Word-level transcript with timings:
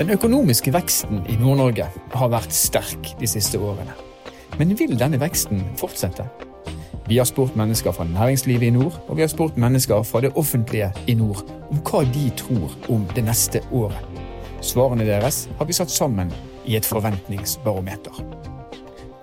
Den 0.00 0.14
økonomiske 0.14 0.72
veksten 0.72 1.18
i 1.28 1.34
Nord-Norge 1.36 1.84
har 2.16 2.30
vært 2.32 2.54
sterk 2.56 3.10
de 3.20 3.28
siste 3.28 3.58
årene. 3.60 3.92
Men 4.56 4.72
vil 4.78 4.94
denne 4.96 5.18
veksten 5.20 5.60
fortsette? 5.76 6.24
Vi 7.04 7.18
har 7.20 7.28
spurt 7.28 7.52
mennesker 7.60 7.92
fra 7.92 8.06
næringslivet 8.08 8.70
i 8.70 8.72
nord, 8.72 8.96
og 9.08 9.18
vi 9.18 9.26
har 9.26 9.28
spurt 9.28 9.58
mennesker 9.60 10.00
fra 10.08 10.22
det 10.24 10.30
offentlige 10.40 10.88
i 11.04 11.18
nord 11.20 11.44
om 11.68 11.82
hva 11.84 12.00
de 12.14 12.30
tror 12.32 12.72
om 12.88 13.04
det 13.12 13.26
neste 13.26 13.60
året. 13.76 14.00
Svarene 14.64 15.04
deres 15.04 15.50
har 15.58 15.68
vi 15.68 15.76
satt 15.76 15.92
sammen 15.92 16.32
i 16.64 16.80
et 16.80 16.88
forventningsbarometer. 16.88 18.24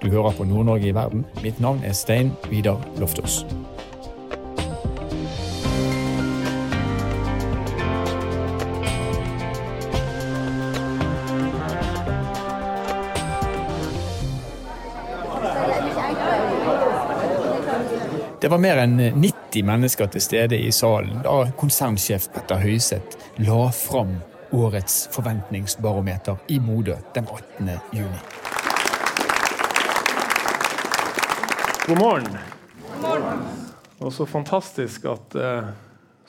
Du 0.04 0.12
hører 0.14 0.38
på 0.38 0.46
Nord-Norge 0.46 0.92
i 0.92 0.94
verden. 0.94 1.26
Mitt 1.42 1.58
navn 1.58 1.82
er 1.82 1.98
Stein 1.98 2.36
Vidar 2.52 2.78
Loftaas. 3.02 3.48
Det 18.42 18.48
var 18.48 18.58
mer 18.58 18.78
enn 18.78 19.00
90 19.18 19.64
mennesker 19.66 20.10
til 20.14 20.22
stede 20.22 20.58
i 20.62 20.68
salen 20.70 21.24
da 21.26 21.40
konsernsjef 21.58 22.28
Petter 22.36 22.60
Høiseth 22.62 23.32
la 23.42 23.72
fram 23.74 24.12
årets 24.54 25.08
forventningsbarometer 25.16 26.38
i 26.54 26.60
Modø 26.62 27.00
den 27.16 27.26
18. 27.26 27.72
juni. 27.98 28.20
God 31.88 31.98
morgen. 31.98 32.38
God 32.92 33.02
morgen. 33.02 33.42
Og 34.06 34.14
så 34.14 34.30
fantastisk 34.30 35.10
at 35.10 35.36
eh, 35.36 35.72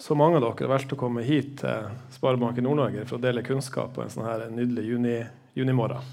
så 0.00 0.16
mange 0.16 0.40
av 0.40 0.46
dere 0.46 0.64
har 0.64 0.72
valgt 0.72 0.96
å 0.96 1.00
komme 1.04 1.26
hit 1.28 1.58
til 1.60 1.92
Sparebanken 2.16 2.64
Nord-Norge 2.64 3.04
for 3.04 3.18
å 3.18 3.26
dele 3.26 3.44
kunnskap 3.44 3.92
på 3.98 4.06
en 4.06 4.16
sånn 4.16 4.30
her 4.30 4.46
nydelig 4.48 4.86
juni, 4.94 5.18
junimorgen. 5.60 6.08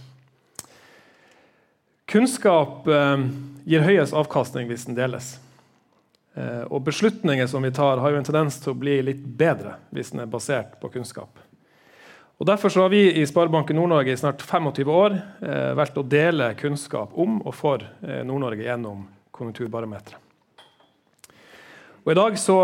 Kunnskap 2.12 2.84
eh, 2.92 3.28
gir 3.64 3.88
høyest 3.88 4.20
avkastning 4.26 4.68
hvis 4.68 4.90
den 4.92 5.00
deles. 5.00 5.38
Eh, 6.36 6.64
og 6.68 6.84
beslutninger 6.84 7.48
som 7.48 7.64
vi 7.64 7.72
tar, 7.72 8.02
har 8.04 8.12
jo 8.12 8.20
en 8.20 8.28
tendens 8.28 8.60
til 8.60 8.74
å 8.74 8.80
bli 8.80 9.00
litt 9.08 9.24
bedre 9.24 9.78
hvis 9.96 10.12
den 10.12 10.26
er 10.26 10.32
basert 10.32 10.76
på 10.82 10.92
kunnskap. 10.98 11.40
Og 12.36 12.48
Derfor 12.50 12.74
har 12.82 12.92
vi 12.92 13.06
i 13.16 13.24
Sparebanken 13.24 13.78
Nord-Norge 13.80 14.12
i 14.12 14.20
snart 14.20 14.44
25 14.44 14.92
år 14.92 15.16
eh, 15.16 15.72
valgt 15.80 15.98
å 15.98 16.04
dele 16.04 16.52
kunnskap 16.60 17.16
om 17.16 17.40
og 17.40 17.56
for 17.56 17.86
eh, 18.04 18.26
Nord-Norge 18.28 18.68
gjennom 18.68 19.08
konjunkturbarometeret. 19.36 20.25
Og 22.06 22.12
I 22.12 22.16
dag 22.16 22.36
så, 22.40 22.56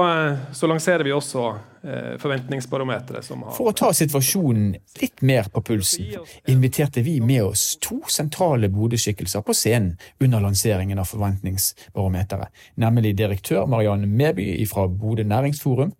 så 0.53 0.67
lanserer 0.69 1.01
vi 1.03 1.11
også 1.11 1.43
eh, 1.81 2.17
Forventningsbarometeret. 2.21 3.25
For 3.55 3.71
å 3.71 3.73
ta 3.73 3.87
situasjonen 3.97 4.75
litt 5.01 5.23
mer 5.25 5.49
på 5.49 5.63
pulsen, 5.65 6.11
inviterte 6.51 7.01
vi 7.01 7.15
med 7.25 7.47
oss 7.47 7.63
to 7.81 7.97
sentrale 8.05 8.69
Bodø-skikkelser 8.69 9.41
på 9.41 9.55
scenen 9.57 9.95
under 10.21 10.45
lanseringen 10.45 11.01
av 11.01 11.09
Forventningsbarometeret, 11.09 12.53
nemlig 12.85 13.15
direktør 13.17 13.65
Marianne 13.65 14.05
Meby 14.05 14.61
fra 14.69 14.85
Bodø 14.85 15.25
Næringsforum 15.25 15.95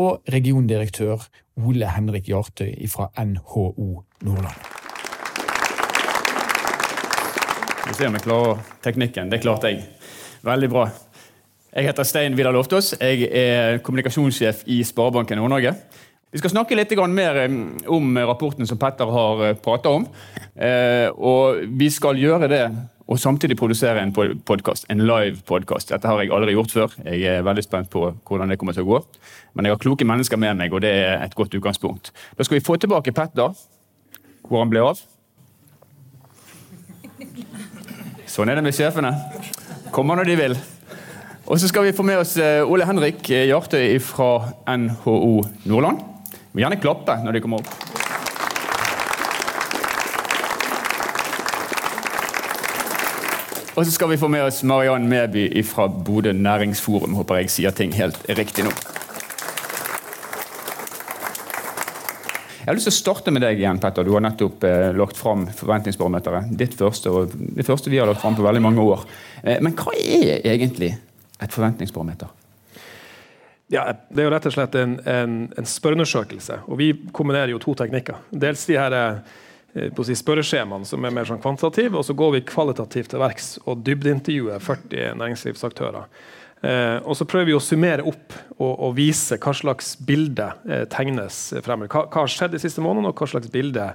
og 0.00 0.32
regiondirektør 0.32 1.28
Ole 1.68 1.92
Henrik 1.92 2.30
Jartøy 2.32 2.72
fra 2.88 3.10
NHO 3.20 3.66
Nordland. 4.24 4.72
Vi 7.86 7.92
ser 7.92 8.08
om 8.08 8.16
vi 8.16 8.24
klarer 8.24 8.64
teknikken. 8.88 9.28
Det 9.28 9.44
klarte 9.44 9.74
jeg. 9.74 9.84
Veldig 10.46 10.72
bra. 10.72 10.88
Jeg 11.76 11.90
heter 11.90 12.06
Stein 12.08 12.32
Vidar 12.32 12.54
Loftaas. 12.56 12.94
Jeg 12.96 13.26
er 13.36 13.82
kommunikasjonssjef 13.84 14.62
i 14.72 14.78
Sparebanken 14.88 15.36
Nord-Norge. 15.36 15.74
Vi 16.32 16.40
skal 16.40 16.54
snakke 16.54 16.76
litt 16.78 16.92
mer 17.12 17.36
eh, 17.42 17.56
om 17.92 18.16
rapporten 18.16 18.64
som 18.64 18.78
Petter 18.80 19.04
har 19.04 19.42
prata 19.42 19.60
pratet 19.60 19.90
om. 19.90 20.06
Eh, 20.56 21.10
og 21.12 21.66
vi 21.76 21.90
skal 21.92 22.16
gjøre 22.16 22.48
det 22.48 22.62
og 23.06 23.20
samtidig 23.20 23.58
produsere 23.60 24.00
en 24.00 24.14
podkast, 24.16 24.86
en 24.88 25.04
live 25.04 25.36
podkast. 25.44 25.90
Dette 25.92 26.08
har 26.08 26.22
jeg 26.22 26.32
aldri 26.32 26.54
gjort 26.56 26.72
før. 26.72 26.94
Jeg 27.04 27.22
er 27.28 27.44
veldig 27.44 27.64
spent 27.66 27.90
på 27.92 28.06
hvordan 28.24 28.48
det 28.48 28.56
kommer 28.56 28.72
til 28.72 28.86
å 28.86 28.94
gå. 28.94 29.00
Men 29.52 29.68
jeg 29.68 29.76
har 29.76 29.82
kloke 29.82 30.08
mennesker 30.08 30.40
med 30.40 30.56
meg, 30.56 30.72
og 30.72 30.80
det 30.80 30.94
er 30.94 31.26
et 31.26 31.36
godt 31.36 31.58
utgangspunkt. 31.60 32.08
Da 32.38 32.46
skal 32.46 32.56
vi 32.56 32.64
få 32.64 32.78
tilbake 32.80 33.12
Petter, 33.12 33.52
hvor 34.48 34.64
han 34.64 34.72
ble 34.72 34.80
av. 34.80 35.04
Sånn 38.24 38.48
er 38.48 38.56
det 38.56 38.64
med 38.64 38.80
sjefene. 38.80 39.12
Kommer 39.92 40.16
når 40.16 40.32
de 40.32 40.38
vil. 40.40 40.58
Og 41.46 41.60
så 41.62 41.68
skal 41.70 41.84
vi 41.86 41.94
få 41.94 42.02
med 42.02 42.18
oss 42.18 42.34
eh, 42.42 42.66
Ole 42.66 42.86
Henrik 42.88 43.20
Hjartøy 43.30 44.00
fra 44.02 44.30
NHO 44.66 45.44
Nordland. 45.70 46.00
Vi 46.50 46.58
må 46.58 46.64
gjerne 46.64 46.80
klappe 46.82 47.14
når 47.22 47.36
de 47.36 47.42
kommer 47.44 47.62
opp. 47.62 47.70
Og 53.76 53.84
så 53.84 53.92
skal 53.92 54.10
vi 54.10 54.18
få 54.18 54.30
med 54.32 54.42
oss 54.48 54.62
Mariann 54.66 55.06
Meby 55.06 55.46
fra 55.68 55.86
Bodø 55.86 56.32
Næringsforum. 56.32 57.14
Håper 57.20 57.42
jeg 57.44 57.54
sier 57.54 57.74
ting 57.76 57.94
helt 57.94 58.18
riktig 58.34 58.66
nå. 58.66 58.74
Jeg 62.58 62.72
har 62.72 62.74
lyst 62.74 62.88
til 62.88 62.96
å 62.96 62.98
starte 62.98 63.30
med 63.30 63.44
deg 63.46 63.60
igjen, 63.60 63.78
Petter. 63.78 64.02
Du 64.02 64.16
har 64.16 64.24
nettopp 64.24 64.64
eh, 64.66 64.88
lagt 64.98 65.20
fram 65.20 65.46
Forventningsbarometeret. 65.54 66.56
Ditt 66.58 66.74
første, 66.74 67.12
og 67.12 67.36
det 67.36 67.62
første 67.68 67.92
vi 67.92 68.00
har 68.02 68.10
lagt 68.10 68.24
fram 68.24 68.34
på 68.34 68.42
veldig 68.42 68.64
mange 68.64 68.82
år. 68.82 69.04
Eh, 69.44 69.60
men 69.62 69.76
hva 69.78 69.94
er 69.94 70.40
egentlig 70.42 70.96
et 71.42 71.52
forventningsbarometer? 71.52 72.32
Ja, 73.72 73.88
Det 74.08 74.22
er 74.22 74.28
jo 74.28 74.34
rett 74.34 74.46
og 74.46 74.54
slett 74.54 74.76
en, 74.78 74.94
en, 75.10 75.34
en 75.58 75.66
spørreundersøkelse. 75.66 76.60
Og 76.70 76.78
vi 76.78 76.92
kombinerer 77.12 77.50
jo 77.50 77.62
to 77.62 77.74
teknikker. 77.78 78.20
Dels 78.30 78.62
de 78.68 78.78
her 78.78 78.94
eh, 78.94 79.90
si, 80.06 80.16
spørreskjemaene 80.22 80.86
som 80.86 81.04
er 81.04 81.14
mer 81.14 81.26
sånn 81.26 81.42
kvantitative, 81.42 81.98
og 81.98 82.06
så 82.06 82.14
går 82.16 82.36
vi 82.36 82.46
kvalitativt 82.46 83.10
til 83.12 83.22
verks 83.24 83.56
og 83.64 83.82
dybdeintervjuer 83.86 84.62
40 84.62 85.18
næringslivsaktører. 85.18 86.06
Eh, 86.64 86.98
og 87.04 87.18
så 87.18 87.26
prøver 87.28 87.50
vi 87.50 87.56
å 87.56 87.62
summere 87.62 88.06
opp 88.06 88.32
og, 88.56 88.70
og 88.70 88.94
vise 88.96 89.36
hva 89.42 89.52
slags 89.54 89.92
bilde 90.06 90.46
eh, 90.70 90.86
tegnes 90.92 91.50
fremover. 91.58 91.90
Hva, 91.92 92.06
hva, 92.06 92.22
har 92.24 92.32
skjedd 92.32 92.54
de 92.56 92.62
siste 92.62 92.84
månedene, 92.84 93.10
og 93.12 93.20
hva 93.20 93.28
slags 93.28 93.50
bilde 93.52 93.90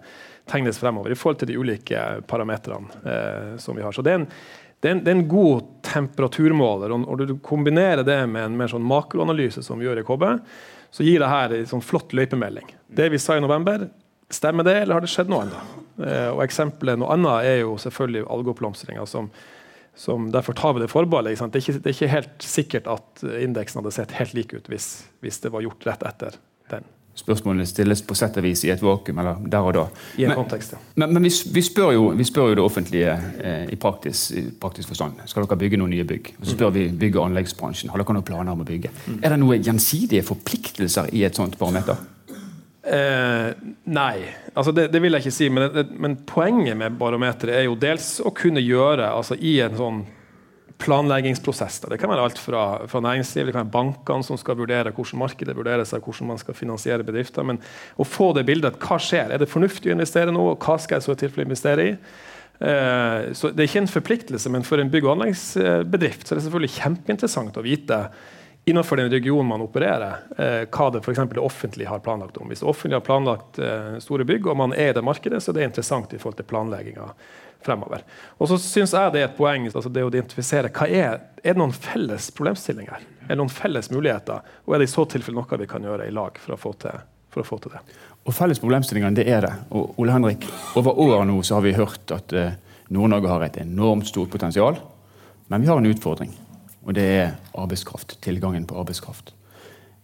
tegnes 0.52 0.80
fremover 0.82 1.14
i 1.14 1.18
forhold 1.18 1.42
til 1.42 1.52
de 1.52 1.58
ulike 1.58 2.04
parametrene 2.30 3.02
eh, 3.08 3.54
som 3.62 3.78
vi 3.78 3.86
har. 3.86 3.96
Så 3.96 4.06
det 4.06 4.14
er 4.14 4.22
en 4.22 4.30
det 4.82 4.90
er, 4.90 4.96
en, 4.96 5.02
det 5.06 5.12
er 5.12 5.18
en, 5.20 5.28
god 5.30 5.66
temperaturmåler. 5.86 6.94
og 6.98 7.22
du 7.28 7.36
kombinerer 7.46 8.02
det 8.06 8.18
med 8.26 8.48
en 8.48 8.58
mer 8.58 8.72
sånn 8.72 8.86
makroanalyse, 8.86 9.62
som 9.62 9.78
vi 9.78 9.86
gjør 9.86 10.02
i 10.02 10.06
KB, 10.08 10.24
så 10.92 11.06
gir 11.06 11.22
det 11.22 11.30
her 11.30 11.54
en 11.56 11.70
sånn 11.70 11.84
flott 11.86 12.16
løypemelding. 12.18 12.74
Det 12.90 13.12
vi 13.14 13.20
sa 13.22 13.38
i 13.38 13.44
november, 13.44 13.86
stemmer 14.34 14.66
det, 14.66 14.80
eller 14.82 14.98
har 14.98 15.06
det 15.06 15.12
skjedd 15.12 15.30
noe 15.30 15.46
annet? 15.46 15.76
Eh, 16.02 16.30
og 16.32 16.42
Eksempelet 16.48 16.98
noe 17.00 17.14
annet 17.14 17.52
er 17.52 17.60
jo 17.62 17.76
selvfølgelig 17.84 18.26
algeoppblomstringa. 18.34 19.06
Som, 19.06 20.32
derfor 20.34 20.58
tar 20.58 20.74
vi 20.74 20.84
det 20.84 20.90
forbeholdet. 20.90 21.38
Det, 21.54 21.62
det, 21.78 21.86
er 21.86 21.94
ikke 21.94 22.16
helt 22.16 22.48
sikkert 22.48 22.90
at 22.90 23.26
indeksen 23.38 23.84
hadde 23.84 23.94
sett 24.00 24.18
helt 24.18 24.34
lik 24.38 24.56
ut 24.58 24.72
hvis, 24.72 24.90
hvis 25.22 25.44
det 25.46 25.54
var 25.54 25.62
gjort 25.68 25.86
rett 25.92 26.10
etter 26.10 26.42
den 26.74 26.90
spørsmålene 27.22 27.68
stilles 27.70 28.02
på 28.06 28.18
sett 28.18 28.38
og 28.40 28.46
vis 28.46 28.64
i 28.66 28.72
et 28.74 28.82
vakuum. 28.84 29.22
eller 29.22 29.42
der 29.52 29.68
og 29.68 29.74
da. 29.78 29.86
I 30.18 30.26
en 30.26 30.34
men, 30.34 30.40
kontekst, 30.42 30.76
ja. 30.76 30.82
Men, 30.96 31.14
men 31.16 31.28
vi, 31.28 31.34
vi, 31.54 31.66
spør 31.66 31.92
jo, 31.96 32.08
vi, 32.18 32.28
spør 32.28 32.52
jo, 32.52 32.60
det 32.60 32.66
offentlige 32.66 33.18
eh, 33.40 33.66
i, 33.72 33.80
praktisk, 33.82 34.32
i, 34.38 34.46
praktisk, 34.62 34.92
forstand. 34.92 35.22
Skal 35.30 35.46
dere 35.46 35.60
bygge 35.64 35.82
noen 35.82 35.94
nye 35.96 36.08
bygg? 36.08 36.34
Og 36.40 36.48
så 36.48 36.56
spør 36.56 36.72
mm. 36.72 36.78
vi 36.80 36.88
bygg- 37.06 37.20
og 37.20 37.28
anleggsbransjen. 37.30 37.92
Har 37.94 38.02
dere 38.02 38.18
noen 38.18 38.28
planer 38.28 38.56
om 38.56 38.64
å 38.64 38.68
bygge? 38.68 38.94
Mm. 39.06 39.20
Er 39.22 39.36
det 39.36 39.42
noen 39.44 39.68
gjensidige 39.68 40.26
forpliktelser 40.28 41.12
i 41.16 41.26
et 41.28 41.38
sånt 41.38 41.58
barometer? 41.60 42.02
Eh, 42.82 43.52
nei, 43.94 44.16
altså 44.58 44.72
det, 44.74 44.88
det, 44.90 45.02
vil 45.04 45.14
jeg 45.14 45.26
ikke 45.26 45.36
si. 45.36 45.50
Men, 45.54 45.68
det, 45.76 45.86
men 46.02 46.18
poenget 46.28 46.80
med 46.80 46.98
barometeret 47.00 47.60
er 47.60 47.68
jo 47.68 47.78
dels 47.80 48.16
å 48.26 48.34
kunne 48.36 48.64
gjøre 48.64 49.12
altså 49.14 49.38
i 49.38 49.60
en 49.62 49.78
sånn 49.78 50.02
planleggingsprosess. 50.82 51.80
Det 51.86 52.00
kan 52.02 52.12
være 52.12 52.26
alt 52.26 52.42
fra, 52.42 52.64
fra 52.90 53.02
næringsliv, 53.04 53.48
det 53.48 53.54
kan 53.56 53.64
være 53.64 53.76
bankene 53.76 54.26
som 54.26 54.40
skal 54.40 54.58
vurdere 54.60 54.94
hvordan 54.96 55.22
markedet 55.22 55.56
vurderer 55.58 55.88
seg, 55.88 56.04
hvordan 56.04 56.34
man 56.34 56.42
skal 56.42 56.58
finansiere 56.58 57.06
bedrifter. 57.08 57.46
Men 57.48 57.62
å 58.02 58.08
få 58.08 58.32
det 58.38 58.48
bildet 58.50 58.82
hva 58.82 59.00
skjer? 59.02 59.32
Er 59.32 59.42
det 59.42 59.52
fornuftig 59.52 59.92
å 59.92 59.96
investere 59.96 60.34
nå? 60.34 60.52
og 60.54 60.66
Hva 60.66 60.80
skal 60.82 61.00
jeg 61.00 61.08
så 61.08 61.16
i 61.16 61.22
tilfelle 61.24 61.48
investere 61.48 61.88
i? 61.88 61.96
Eh, 62.62 63.32
så 63.38 63.50
Det 63.54 63.64
er 63.64 63.70
ikke 63.70 63.86
en 63.86 63.96
forpliktelse, 63.96 64.50
men 64.54 64.64
for 64.68 64.82
en 64.82 64.92
bygg- 64.92 65.08
og 65.08 65.16
anleggsbedrift 65.18 66.28
så 66.28 66.36
er 66.36 66.40
det 66.40 66.46
selvfølgelig 66.46 66.78
kjempeinteressant 66.78 67.58
å 67.58 67.66
vite 67.66 68.04
innenfor 68.66 68.98
den 68.98 69.10
regionen 69.10 69.48
man 69.50 69.62
opererer, 69.62 70.24
eh, 70.38 70.66
hva 70.70 70.90
det, 70.94 71.02
for 71.02 71.14
det 71.14 71.40
offentlige 71.40 71.90
har 71.90 72.00
planlagt 72.00 72.38
om. 72.38 72.50
Hvis 72.50 72.60
det 72.60 72.70
offentlige 72.70 73.00
har 73.00 73.06
planlagt 73.06 73.60
eh, 73.60 73.98
store 74.00 74.26
bygg, 74.26 74.48
og 74.48 74.58
man 74.58 74.74
er 74.74 74.92
i 74.92 74.98
det 74.98 75.04
markedet, 75.06 75.42
så 75.44 75.52
er 75.52 75.60
det 75.60 75.70
interessant 75.72 76.14
i 76.14 76.20
forhold 76.22 76.38
til 76.38 76.50
planlegginga 76.52 77.08
fremover. 77.66 78.04
Og 78.38 78.50
så 78.50 78.58
syns 78.62 78.94
jeg 78.94 79.14
det 79.14 79.22
er 79.22 79.30
et 79.30 79.38
poeng 79.38 79.68
altså 79.70 79.90
det 79.90 80.04
å 80.06 80.10
identifisere 80.10 80.72
hva 80.74 80.88
er, 80.88 81.20
er 81.42 81.54
det 81.54 81.62
noen 81.62 81.74
felles 81.74 82.32
problemstillinger 82.38 83.02
Er 83.28 83.36
det 83.36 83.38
noen 83.38 83.54
felles 83.54 83.92
muligheter? 83.94 84.42
Og 84.66 84.76
er 84.76 84.82
det 84.82 84.90
i 84.90 84.94
så 84.94 85.06
tilfelle 85.10 85.38
noe 85.38 85.60
vi 85.62 85.70
kan 85.70 85.86
gjøre 85.86 86.08
i 86.10 86.14
lag 86.14 86.38
for 86.42 86.56
å 86.56 86.60
få 86.60 86.74
til, 86.82 87.04
å 87.38 87.46
få 87.46 87.60
til 87.62 87.76
det? 87.76 87.84
Og 88.28 88.36
Felles 88.38 88.60
problemstillinger, 88.62 89.14
det 89.18 89.26
er 89.30 89.46
det. 89.46 89.54
Og 89.74 89.98
Ole 90.02 90.14
Henrik, 90.14 90.46
Over 90.78 91.00
året 91.02 91.26
nå 91.30 91.40
så 91.42 91.58
har 91.58 91.66
vi 91.66 91.74
hørt 91.74 92.12
at 92.14 92.34
eh, 92.38 92.58
Nord-Norge 92.94 93.32
har 93.32 93.46
et 93.46 93.58
enormt 93.64 94.10
stort 94.10 94.30
potensial. 94.30 94.78
Men 95.50 95.64
vi 95.64 95.70
har 95.72 95.80
en 95.82 95.90
utfordring, 95.90 96.36
og 96.86 96.96
det 96.98 97.06
er 97.06 97.36
arbeidskraft. 97.58 98.18
Tilgangen 98.24 98.66
på 98.68 98.80
arbeidskraft. 98.80 99.34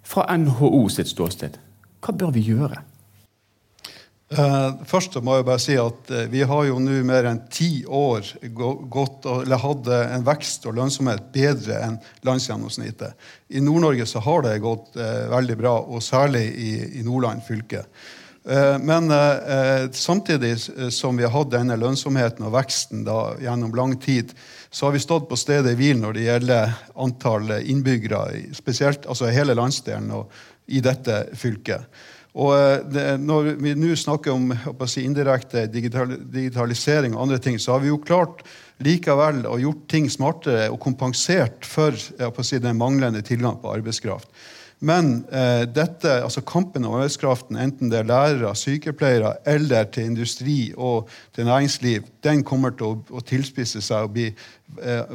Fra 0.07 0.27
NHO 0.37 0.87
sitt 0.93 1.09
ståsted, 1.11 1.57
hva 2.03 2.13
bør 2.15 2.31
vi 2.35 2.45
gjøre? 2.47 2.79
Uh, 4.27 4.83
først 4.83 5.13
må 5.23 5.37
jeg 5.37 5.45
bare 5.47 5.61
si 5.63 5.75
at 5.79 6.09
uh, 6.11 6.25
Vi 6.27 6.41
har 6.43 6.65
jo 6.67 6.81
nå 6.83 6.97
mer 7.07 7.29
enn 7.29 7.37
ti 7.47 7.85
år 7.87 8.27
gått, 8.51 9.23
eller 9.23 9.61
hadde 9.61 9.99
en 10.17 10.25
vekst 10.27 10.67
og 10.67 10.75
lønnsomhet 10.75 11.29
bedre 11.31 11.77
enn 11.85 11.95
landsgjennomsnittet. 12.27 13.15
I 13.55 13.63
Nord-Norge 13.63 14.03
så 14.09 14.19
har 14.25 14.43
det 14.43 14.57
gått 14.65 14.99
uh, 14.99 15.29
veldig 15.31 15.57
bra, 15.61 15.77
og 15.79 16.03
særlig 16.03 16.43
i, 16.59 16.71
i 16.99 17.05
Nordland 17.07 17.45
fylke. 17.47 17.85
Men 18.79 19.11
samtidig 19.91 20.53
som 20.95 21.17
vi 21.19 21.25
har 21.25 21.33
hatt 21.33 21.49
denne 21.51 21.75
lønnsomheten 21.75 22.45
og 22.47 22.53
veksten 22.55 23.01
da, 23.03 23.33
gjennom 23.43 23.73
lang 23.75 23.97
tid, 23.99 24.31
så 24.71 24.87
har 24.87 24.95
vi 24.95 25.01
stått 25.03 25.27
på 25.27 25.35
stedet 25.35 25.75
hvil 25.75 25.99
når 25.99 26.15
det 26.15 26.27
gjelder 26.29 26.77
antall 26.95 27.51
innbyggere, 27.59 28.53
spesielt 28.55 29.03
altså 29.09 29.33
hele 29.35 29.57
landsdelen 29.57 30.13
og 30.15 30.31
i 30.67 30.79
dette 30.83 31.25
fylket. 31.35 31.87
Og 32.37 32.53
eh, 32.53 32.83
det, 32.91 33.05
Når 33.23 33.53
vi 33.61 33.73
nå 33.77 33.95
snakker 33.97 34.35
om 34.35 34.51
si, 34.85 35.03
indirekte 35.07 35.65
digital, 35.71 36.13
digitalisering 36.21 37.15
og 37.15 37.25
andre 37.25 37.41
ting, 37.41 37.57
så 37.59 37.75
har 37.75 37.83
vi 37.83 37.91
jo 37.91 38.01
klart 38.03 38.43
likevel 38.85 39.45
å 39.49 39.57
gjort 39.61 39.87
ting 39.89 40.09
smartere 40.11 40.67
og 40.69 40.79
kompensert 40.83 41.65
for 41.65 41.97
si, 41.97 42.59
den 42.61 42.77
manglende 42.77 43.23
tilgang 43.25 43.57
på 43.61 43.73
arbeidskraft. 43.73 44.29
Men 44.79 45.23
eh, 45.33 45.63
dette, 45.73 46.11
altså 46.21 46.43
kampen 46.45 46.85
om 46.85 46.93
arbeidskraften, 46.99 47.57
enten 47.57 47.89
det 47.89 48.03
er 48.03 48.09
lærere, 48.09 48.53
sykepleiere 48.55 49.33
eller 49.49 49.89
til 49.89 50.11
industri 50.11 50.59
og 50.77 51.09
til 51.35 51.49
næringsliv, 51.49 52.05
den 52.23 52.43
kommer 52.45 52.75
til 52.77 52.91
å, 52.91 52.99
å 53.09 53.23
tilspisse 53.25 53.81
seg 53.81 54.05
og 54.05 54.13
bli 54.13 54.27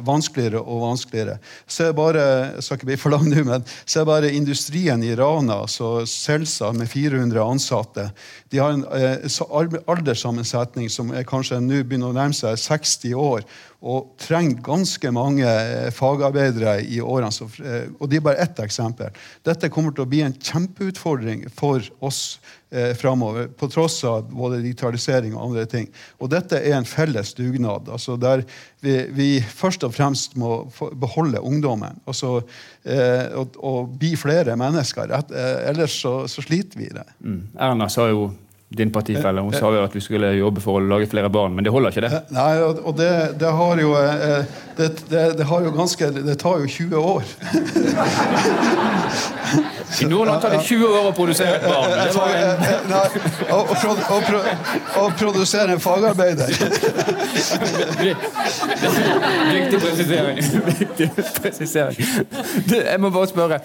vanskeligere 0.03 0.59
og 0.59 0.81
vanskeligere. 0.81 1.37
Se 1.69 1.85
bare 1.95 2.23
jeg 2.55 2.63
skal 2.65 2.79
ikke 2.79 2.87
bli 2.89 2.97
for 2.99 3.13
lang 3.13 3.27
nå, 3.29 3.43
men 3.47 3.65
se 3.85 4.03
bare 4.07 4.31
industrien 4.33 5.03
i 5.05 5.13
Rana, 5.15 5.61
så 5.69 6.03
Selsa 6.09 6.71
med 6.75 6.89
400 6.91 7.43
ansatte. 7.43 8.07
De 8.49 8.61
har 8.61 8.73
en 8.73 8.85
eh, 8.97 9.77
alderssammensetning 9.93 10.89
som 10.91 11.13
er 11.13 11.27
kanskje 11.27 11.61
nå 11.61 11.83
begynner 11.83 12.11
å 12.11 12.17
nærme 12.17 12.37
seg 12.37 12.57
60 12.59 13.15
år, 13.19 13.45
og 13.83 14.13
trenger 14.21 14.61
ganske 14.63 15.11
mange 15.15 15.47
eh, 15.47 15.89
fagarbeidere 15.93 16.77
i 16.87 17.01
årene. 17.03 17.49
Eh, 17.63 17.87
og 17.99 18.09
det 18.09 18.19
er 18.19 18.27
bare 18.27 18.43
ett 18.45 18.61
eksempel. 18.63 19.11
Dette 19.45 19.71
kommer 19.73 19.95
til 19.95 20.05
å 20.05 20.09
bli 20.09 20.23
en 20.25 20.37
kjempeutfordring 20.37 21.47
for 21.53 21.83
oss 22.03 22.39
eh, 22.73 22.91
framover, 22.97 23.47
på 23.47 23.69
tross 23.71 23.99
av 24.09 24.27
både 24.33 24.61
digitalisering 24.63 25.35
og 25.37 25.49
andre 25.49 25.65
ting. 25.69 25.89
Og 26.19 26.31
dette 26.33 26.59
er 26.59 26.77
en 26.77 26.87
felles 26.89 27.33
dugnad, 27.37 27.89
altså 27.93 28.17
der 28.19 28.43
vi, 28.83 28.97
vi 29.15 29.29
først 29.39 29.85
og 29.87 29.93
fremst 29.95 30.35
må 30.39 30.65
beholde 30.99 31.39
ungdommen 31.39 32.01
altså, 32.09 32.41
eh, 32.83 33.29
og, 33.37 33.55
og, 33.63 33.93
bli 33.99 34.15
flere 34.19 34.57
mennesker. 34.59 35.13
Eh, 35.13 35.51
ellers 35.69 35.99
så, 36.03 36.23
så, 36.27 36.43
sliter 36.43 36.79
vi 36.79 36.89
det. 36.91 37.05
Mm. 37.23 37.43
Erna 37.59 37.89
sa 37.91 38.09
jo 38.11 38.31
din 38.73 38.91
partifelle. 38.91 39.41
Hun 39.41 39.53
sa 39.53 39.69
jo 39.73 39.83
at 39.85 39.95
vi 39.95 40.01
skulle 40.01 40.31
jobbe 40.33 40.61
for 40.63 40.79
å 40.79 40.87
lage 40.87 41.07
flere 41.11 41.29
barn, 41.33 41.53
men 41.55 41.65
det 41.65 41.73
holder 41.73 41.93
ikke, 41.93 42.05
det? 42.07 42.11
Eh, 42.17 42.33
nei, 42.33 42.53
og 42.63 42.93
det, 42.97 43.11
det 43.41 43.51
har 43.59 43.81
jo 43.81 43.93
eh, 43.99 44.45
det, 44.77 44.89
det, 45.11 45.23
det, 45.37 45.45
har 45.49 45.67
jo 45.67 45.73
ganske 45.75 46.09
Det 46.15 46.37
tar 46.41 46.63
jo 46.63 46.67
20 46.77 46.97
år. 46.97 47.23
I 50.01 50.05
Nordland 50.05 50.41
tar 50.41 50.49
det 50.49 50.61
20 50.63 50.85
år 50.87 51.07
å 51.09 51.13
produsere 51.15 51.57
et 51.57 51.65
barn. 51.67 51.91
Det 51.93 52.13
var 52.15 52.33
en... 52.37 52.63
Nei, 52.89 53.07
å, 53.53 53.59
å, 53.61 53.95
å, 54.15 54.19
å, 55.01 55.05
produsere 55.19 55.75
en 55.75 55.81
fagarbeider. 55.83 56.49
Viktig 59.53 59.79
presisering. 59.83 60.41
Viktig 60.79 61.09
presisering. 61.41 62.11
Du, 62.67 62.75
jeg 62.79 62.99
må 63.01 63.11
bare 63.13 63.29
spørre, 63.31 63.59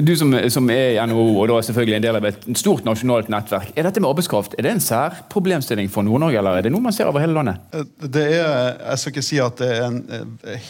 du 0.00 0.14
som, 0.18 0.34
som 0.52 0.70
er 0.72 0.94
i 0.94 1.06
NHO 1.10 1.26
og 1.32 1.48
da 1.50 1.58
er 1.58 1.68
selvfølgelig 1.68 1.98
en 1.98 2.06
del 2.06 2.20
av 2.20 2.28
et 2.30 2.48
stort 2.60 2.86
nasjonalt 2.86 3.30
nettverk. 3.32 3.72
Er 3.76 3.88
dette 3.88 4.02
med 4.02 4.12
arbeidskraft 4.12 4.56
er 4.58 4.66
det 4.66 4.76
en 4.76 4.84
sær 4.84 5.22
problemstilling 5.32 5.90
for 5.92 6.06
Nord-Norge, 6.06 6.38
eller 6.40 6.60
er 6.60 6.66
det 6.66 6.74
noe 6.74 6.84
man 6.84 6.94
ser 6.96 7.10
over 7.10 7.24
hele 7.24 7.36
landet? 7.38 7.62
Det 8.02 8.26
er, 8.38 8.78
Jeg 8.82 9.02
skal 9.02 9.14
ikke 9.14 9.26
si 9.26 9.40
at 9.42 9.62
det 9.62 9.70
er 9.76 9.86
en 9.88 10.02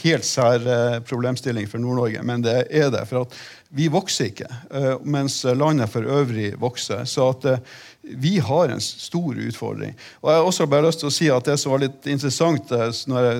helt 0.02 0.28
sær 0.28 0.68
eh, 0.76 1.00
problemstilling 1.08 1.68
for 1.70 1.82
Nord-Norge, 1.82 2.22
men 2.26 2.44
det 2.44 2.62
er 2.70 2.92
det. 2.92 3.06
for 3.10 3.26
at 3.26 3.36
vi 3.74 3.86
vokser 3.88 4.28
ikke, 4.28 4.50
eh, 4.70 4.98
mens 5.08 5.38
landet 5.44 5.88
for 5.88 6.04
øvrig 6.04 6.52
vokser. 6.60 7.06
Så 7.08 7.30
at 7.32 7.44
eh, 7.48 7.60
vi 8.02 8.34
har 8.38 8.69
en 8.69 8.80
stor 8.80 9.38
utfordring. 9.38 9.94
Og 10.20 10.28
Jeg 10.28 10.36
har 10.36 10.48
også 10.48 10.66
bare 10.69 10.84
lyst 10.84 11.00
til 11.00 11.08
å 11.08 11.12
si 11.14 11.28
at 11.32 11.46
det 11.48 11.54
som 11.56 11.72
var 11.72 11.80
litt 11.80 12.08
interessant, 12.10 12.69
eh, 12.69 12.90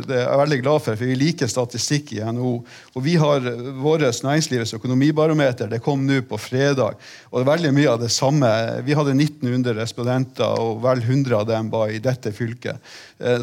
det 0.07 0.17
er 0.17 0.23
jeg 0.23 0.41
veldig 0.41 0.59
glad 0.63 0.85
for, 0.87 0.97
for 0.97 1.11
vi 1.11 1.19
liker 1.21 1.51
statistikk 1.53 2.15
i 2.17 2.23
NHO. 2.25 2.53
Og 2.97 3.05
vi 3.05 3.19
har 3.21 3.45
vårt 3.83 4.23
næringslivets 4.25 4.73
økonomibarometer. 4.79 5.69
Det 5.69 5.83
kom 5.85 6.07
nå 6.09 6.23
på 6.25 6.39
fredag. 6.41 6.97
Og 7.29 7.37
det 7.37 7.45
er 7.45 7.51
veldig 7.51 7.73
mye 7.77 7.91
av 7.93 8.01
det 8.01 8.09
samme. 8.15 8.49
Vi 8.87 8.97
hadde 8.97 9.13
1900 9.13 9.77
respondenter, 9.83 10.57
og 10.65 10.81
vel 10.87 11.03
100 11.05 11.43
av 11.43 11.51
dem 11.51 11.69
var 11.75 11.93
i 11.93 12.01
dette 12.01 12.33
fylket. 12.33 12.81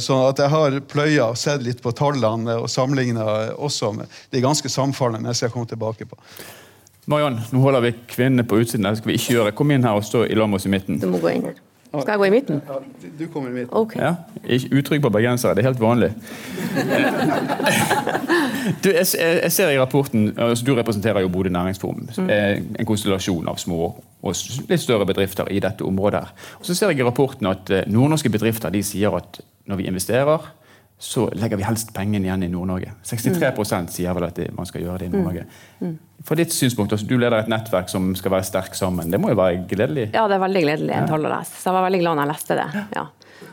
Så 0.02 0.18
at 0.26 0.42
jeg 0.42 0.52
har 0.52 0.80
pløya 0.90 1.30
og 1.30 1.38
sett 1.38 1.62
litt 1.64 1.84
på 1.86 1.94
tallene 1.94 2.58
og 2.58 2.68
sammenligna 2.72 3.54
også. 3.54 3.94
Det 4.32 4.42
er 4.42 4.48
ganske 4.48 4.74
samfallende, 4.74 5.30
men 5.30 5.38
jeg 5.38 5.54
komme 5.54 5.70
tilbake 5.70 6.10
på. 6.10 6.18
Mariann, 7.10 7.40
nå 7.52 7.60
holder 7.64 7.82
vi 7.88 7.94
kvinnene 8.08 8.44
på 8.46 8.60
utsiden. 8.62 8.86
Det 8.86 9.00
skal 9.00 9.10
vi 9.10 9.18
ikke 9.18 9.34
gjøre. 9.34 9.52
Kom 9.58 9.72
inn 9.74 9.84
her 9.84 9.98
og 9.98 10.06
stå 10.06 10.28
i 10.30 10.36
lag 10.38 10.50
med 10.50 10.60
oss 10.60 10.68
i 10.70 10.74
midten. 10.74 11.00
Du 11.02 11.08
må 11.10 11.18
gå 11.24 11.32
inn 11.34 11.48
her. 11.50 11.58
Skal 11.90 12.12
jeg 12.12 12.20
gå 12.22 12.26
i 12.28 12.30
midten? 12.30 12.60
Ja, 12.68 12.76
du 13.20 13.24
kommer 13.34 13.50
i 13.50 13.54
midten. 13.54 13.72
Okay. 13.74 14.02
Ja, 14.04 14.12
ikke 14.46 14.78
utrygg 14.78 15.02
på 15.02 15.10
bergensere. 15.10 15.56
Det 15.58 15.64
er 15.64 15.72
helt 15.72 15.82
vanlig. 15.82 16.12
du, 18.84 18.92
jeg, 18.94 19.08
jeg, 19.18 19.52
ser 19.52 19.72
i 19.74 19.80
rapporten 19.80 20.28
altså 20.38 20.66
Du 20.66 20.76
representerer 20.78 21.26
jo 21.26 21.32
Bodø 21.34 21.50
Næringsforum. 21.50 22.10
Mm. 22.18 22.30
En 22.80 22.86
konstellasjon 22.86 23.50
av 23.50 23.58
små 23.58 23.90
og 24.22 24.36
litt 24.70 24.84
større 24.84 25.08
bedrifter 25.10 25.50
i 25.50 25.60
dette 25.64 25.82
området. 25.88 26.22
Og 26.60 26.70
så 26.70 26.78
ser 26.78 26.94
jeg 26.94 27.02
i 27.02 27.08
rapporten 27.08 27.50
at 27.50 27.74
eh, 27.74 27.90
nordnorske 27.90 28.30
bedrifter 28.30 28.70
de 28.70 28.84
sier 28.86 29.16
at 29.18 29.42
når 29.66 29.82
vi 29.82 29.90
investerer 29.90 30.46
så 31.00 31.30
legger 31.32 31.58
vi 31.58 31.64
helst 31.64 31.94
pengene 31.96 32.28
igjen 32.28 32.44
i 32.44 32.50
Nord-Norge. 32.52 32.92
63 33.08 33.54
mm. 33.56 33.86
sier 33.94 34.16
vel 34.18 34.26
at 34.28 34.42
man 34.56 34.68
skal 34.68 34.84
gjøre 34.84 35.00
det 35.00 35.08
i 35.08 35.14
Nord-Norge. 35.14 35.46
Mm. 35.80 35.88
mm. 35.88 36.26
Fra 36.28 36.36
ditt 36.36 36.52
synspunkt, 36.52 36.92
altså, 36.92 37.08
Du 37.08 37.16
leder 37.16 37.38
et 37.40 37.48
nettverk 37.48 37.88
som 37.88 38.10
skal 38.20 38.34
være 38.34 38.44
sterkt 38.50 38.76
sammen. 38.76 39.08
Det 39.08 39.22
må 39.24 39.32
jo 39.32 39.38
være 39.40 39.62
gledelig? 39.70 40.10
Ja, 40.12 40.26
det 40.28 40.36
er 40.36 40.44
veldig 40.44 40.66
gledelig 40.66 40.98
ja. 40.98 41.06
å 41.16 41.22
lese. 41.24 41.56
Så 41.56 41.70
jeg 41.70 41.78
var 41.78 41.88
veldig 41.88 42.02
glad 42.04 42.20
når 42.20 42.26
jeg 42.26 42.32
leste 42.34 42.60
det. 42.60 42.68
Ja. 42.98 43.06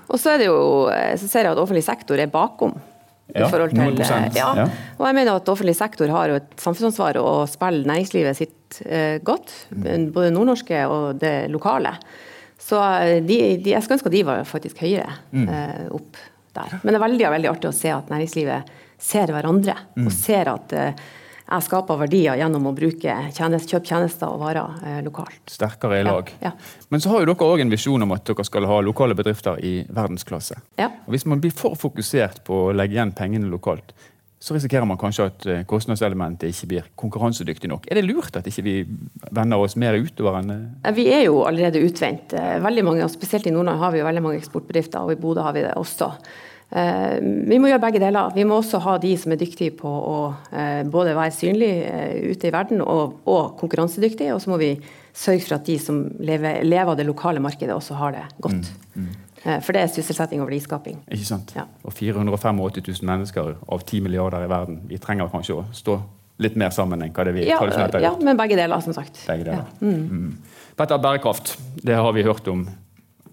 Og 0.07 0.19
så, 0.19 0.35
det 0.41 0.51
jo, 0.51 0.59
så 0.91 1.31
ser 1.31 1.47
jeg 1.47 1.55
at 1.55 1.63
offentlig 1.63 1.87
sektor 1.87 2.19
er 2.19 2.33
bakom. 2.33 2.75
Ja, 3.35 3.49
prosent. 3.51 4.37
Ja. 4.39 4.53
ja. 4.59 4.67
Og 4.99 5.07
jeg 5.09 5.17
mener 5.19 5.39
at 5.39 5.49
offentlig 5.51 5.75
sektor 5.79 6.11
har 6.15 6.31
jo 6.31 6.39
et 6.39 6.53
samfunnsansvar 6.63 7.19
å 7.23 7.31
spille 7.51 7.87
næringslivet 7.87 8.39
sitt 8.39 8.81
eh, 8.87 9.19
godt. 9.23 9.55
Mm. 9.75 10.11
Både 10.15 10.35
nordnorske 10.35 10.85
og 10.91 11.21
det 11.23 11.35
lokale. 11.55 11.97
Så 12.63 12.79
eh, 13.03 13.19
de, 13.23 13.39
de, 13.63 13.75
jeg 13.75 13.83
skulle 13.83 13.99
ønske 13.99 14.11
at 14.11 14.17
de 14.19 14.25
var 14.27 14.47
faktisk 14.49 14.83
høyere 14.83 15.11
mm. 15.31 15.47
eh, 15.47 15.85
opp 15.99 16.23
der. 16.57 16.81
Men 16.83 16.93
det 16.93 16.99
er 16.99 17.07
veldig, 17.07 17.29
veldig 17.37 17.53
artig 17.53 17.71
å 17.71 17.77
se 17.77 17.93
at 17.95 18.11
næringslivet 18.13 18.75
ser 19.07 19.33
hverandre. 19.35 19.77
Mm. 19.97 20.09
Og 20.09 20.15
ser 20.15 20.51
at 20.51 20.75
uh, 20.77 21.07
jeg 21.47 21.63
skaper 21.63 21.99
verdier 22.01 22.39
gjennom 22.41 22.65
å 22.67 22.73
bruke 22.75 23.13
tjenest, 23.35 23.71
kjøpe 23.71 23.87
tjenester 23.87 24.33
og 24.33 24.41
varer 24.43 24.81
eh, 24.83 24.97
lokalt. 25.07 25.45
Sterkere 25.51 26.01
i 26.01 26.07
lag. 26.07 26.33
Ja, 26.41 26.51
ja. 26.51 26.87
Men 26.91 27.03
så 27.03 27.13
har 27.13 27.23
jo 27.23 27.29
dere 27.31 27.51
òg 27.53 27.63
en 27.63 27.71
visjon 27.71 28.03
om 28.03 28.15
at 28.17 28.25
dere 28.27 28.47
skal 28.49 28.67
ha 28.67 28.81
lokale 28.83 29.15
bedrifter 29.19 29.61
i 29.63 29.77
verdensklasse. 29.87 30.59
Ja. 30.81 30.91
Og 31.07 31.15
Hvis 31.15 31.27
man 31.31 31.43
blir 31.43 31.55
for 31.55 31.79
fokusert 31.79 32.43
på 32.47 32.65
å 32.67 32.75
legge 32.75 32.99
igjen 32.99 33.15
pengene 33.15 33.51
lokalt, 33.53 33.95
så 34.47 34.55
risikerer 34.55 34.87
man 34.87 34.99
kanskje 35.01 35.25
at 35.27 35.47
eh, 35.51 35.63
kostnadselementet 35.67 36.53
ikke 36.53 36.69
blir 36.71 36.91
konkurransedyktig 37.03 37.67
nok. 37.73 37.89
Er 37.91 37.99
det 37.99 38.05
lurt 38.07 38.37
at 38.39 38.47
ikke 38.47 38.63
vi 38.63 38.75
vender 39.35 39.59
oss 39.59 39.75
mer 39.75 39.99
utover 39.99 40.39
enn 40.39 40.53
eh? 40.55 40.93
Vi 40.95 41.09
er 41.11 41.25
jo 41.25 41.41
allerede 41.49 41.83
utvendt. 41.83 42.37
Eh, 42.39 42.53
veldig 42.63 42.85
mange, 42.87 43.03
og 43.03 43.11
Spesielt 43.11 43.49
i 43.51 43.55
Nordland 43.55 43.83
har 43.83 43.91
vi 43.91 44.05
jo 44.05 44.07
veldig 44.07 44.23
mange 44.23 44.39
eksportbedrifter, 44.39 45.03
og 45.03 45.17
i 45.17 45.19
Bodø 45.19 45.43
har 45.43 45.57
vi 45.57 45.65
det 45.67 45.75
også. 45.81 46.13
Vi 46.67 47.59
må 47.63 47.69
gjøre 47.71 47.79
begge 47.85 48.01
deler. 48.03 48.33
Vi 48.35 48.43
må 48.43 48.57
også 48.59 48.81
ha 48.83 48.97
de 48.99 49.13
som 49.23 49.31
er 49.31 49.39
dyktige 49.39 49.71
på 49.79 49.87
å 49.87 50.17
både 50.91 51.13
være 51.15 51.35
synlige 51.37 52.33
ute 52.33 52.49
i 52.49 52.51
verden 52.51 52.83
og, 52.83 53.21
og 53.31 53.53
konkurransedyktige. 53.61 54.35
Og 54.35 54.43
så 54.43 54.51
må 54.51 54.59
vi 54.59 54.73
sørge 55.15 55.45
for 55.45 55.61
at 55.61 55.71
de 55.71 55.77
som 55.79 56.01
lever, 56.19 56.65
lever 56.67 56.91
av 56.91 56.99
det 56.99 57.07
lokale 57.07 57.43
markedet, 57.45 57.71
også 57.71 57.95
har 58.01 58.17
det 58.19 58.25
godt. 58.43 58.73
Mm, 58.97 59.07
mm. 59.07 59.26
Eh, 59.47 59.61
for 59.63 59.77
det 59.77 59.85
er 59.85 59.93
sysselsetting 59.93 60.43
og 60.43 60.51
verdiskaping. 60.51 61.01
Ikke 61.07 61.29
sant? 61.29 61.55
Ja. 61.57 61.67
Og 61.87 61.95
485 61.95 62.63
000 62.83 63.07
mennesker 63.07 63.53
av 63.55 63.85
10 63.87 64.03
milliarder 64.03 64.47
i 64.47 64.51
verden. 64.51 64.81
Vi 64.91 64.99
trenger 65.03 65.31
kanskje 65.33 65.61
å 65.61 65.67
stå 65.77 66.01
litt 66.43 66.57
mer 66.61 66.73
sammen 66.75 67.01
enn 67.05 67.15
hva 67.17 67.25
det 67.25 67.37
vi 67.37 67.47
ja, 67.47 67.61
tradisjonelt 67.61 67.95
har 67.97 68.03
gjort. 68.03 68.19
Ja, 68.19 68.27
men 68.29 68.41
begge 68.41 68.59
deler, 68.59 68.83
som 68.85 68.97
sagt. 68.97 69.23
Begge 69.29 69.47
deler. 69.47 69.63
Ja. 69.63 69.87
Mm. 69.87 70.03
Mm. 70.11 70.67
Petter, 70.77 71.01
bærekraft, 71.01 71.55
det 71.87 71.97
har 71.97 72.13
vi 72.13 72.27
hørt 72.27 72.49
om 72.53 72.67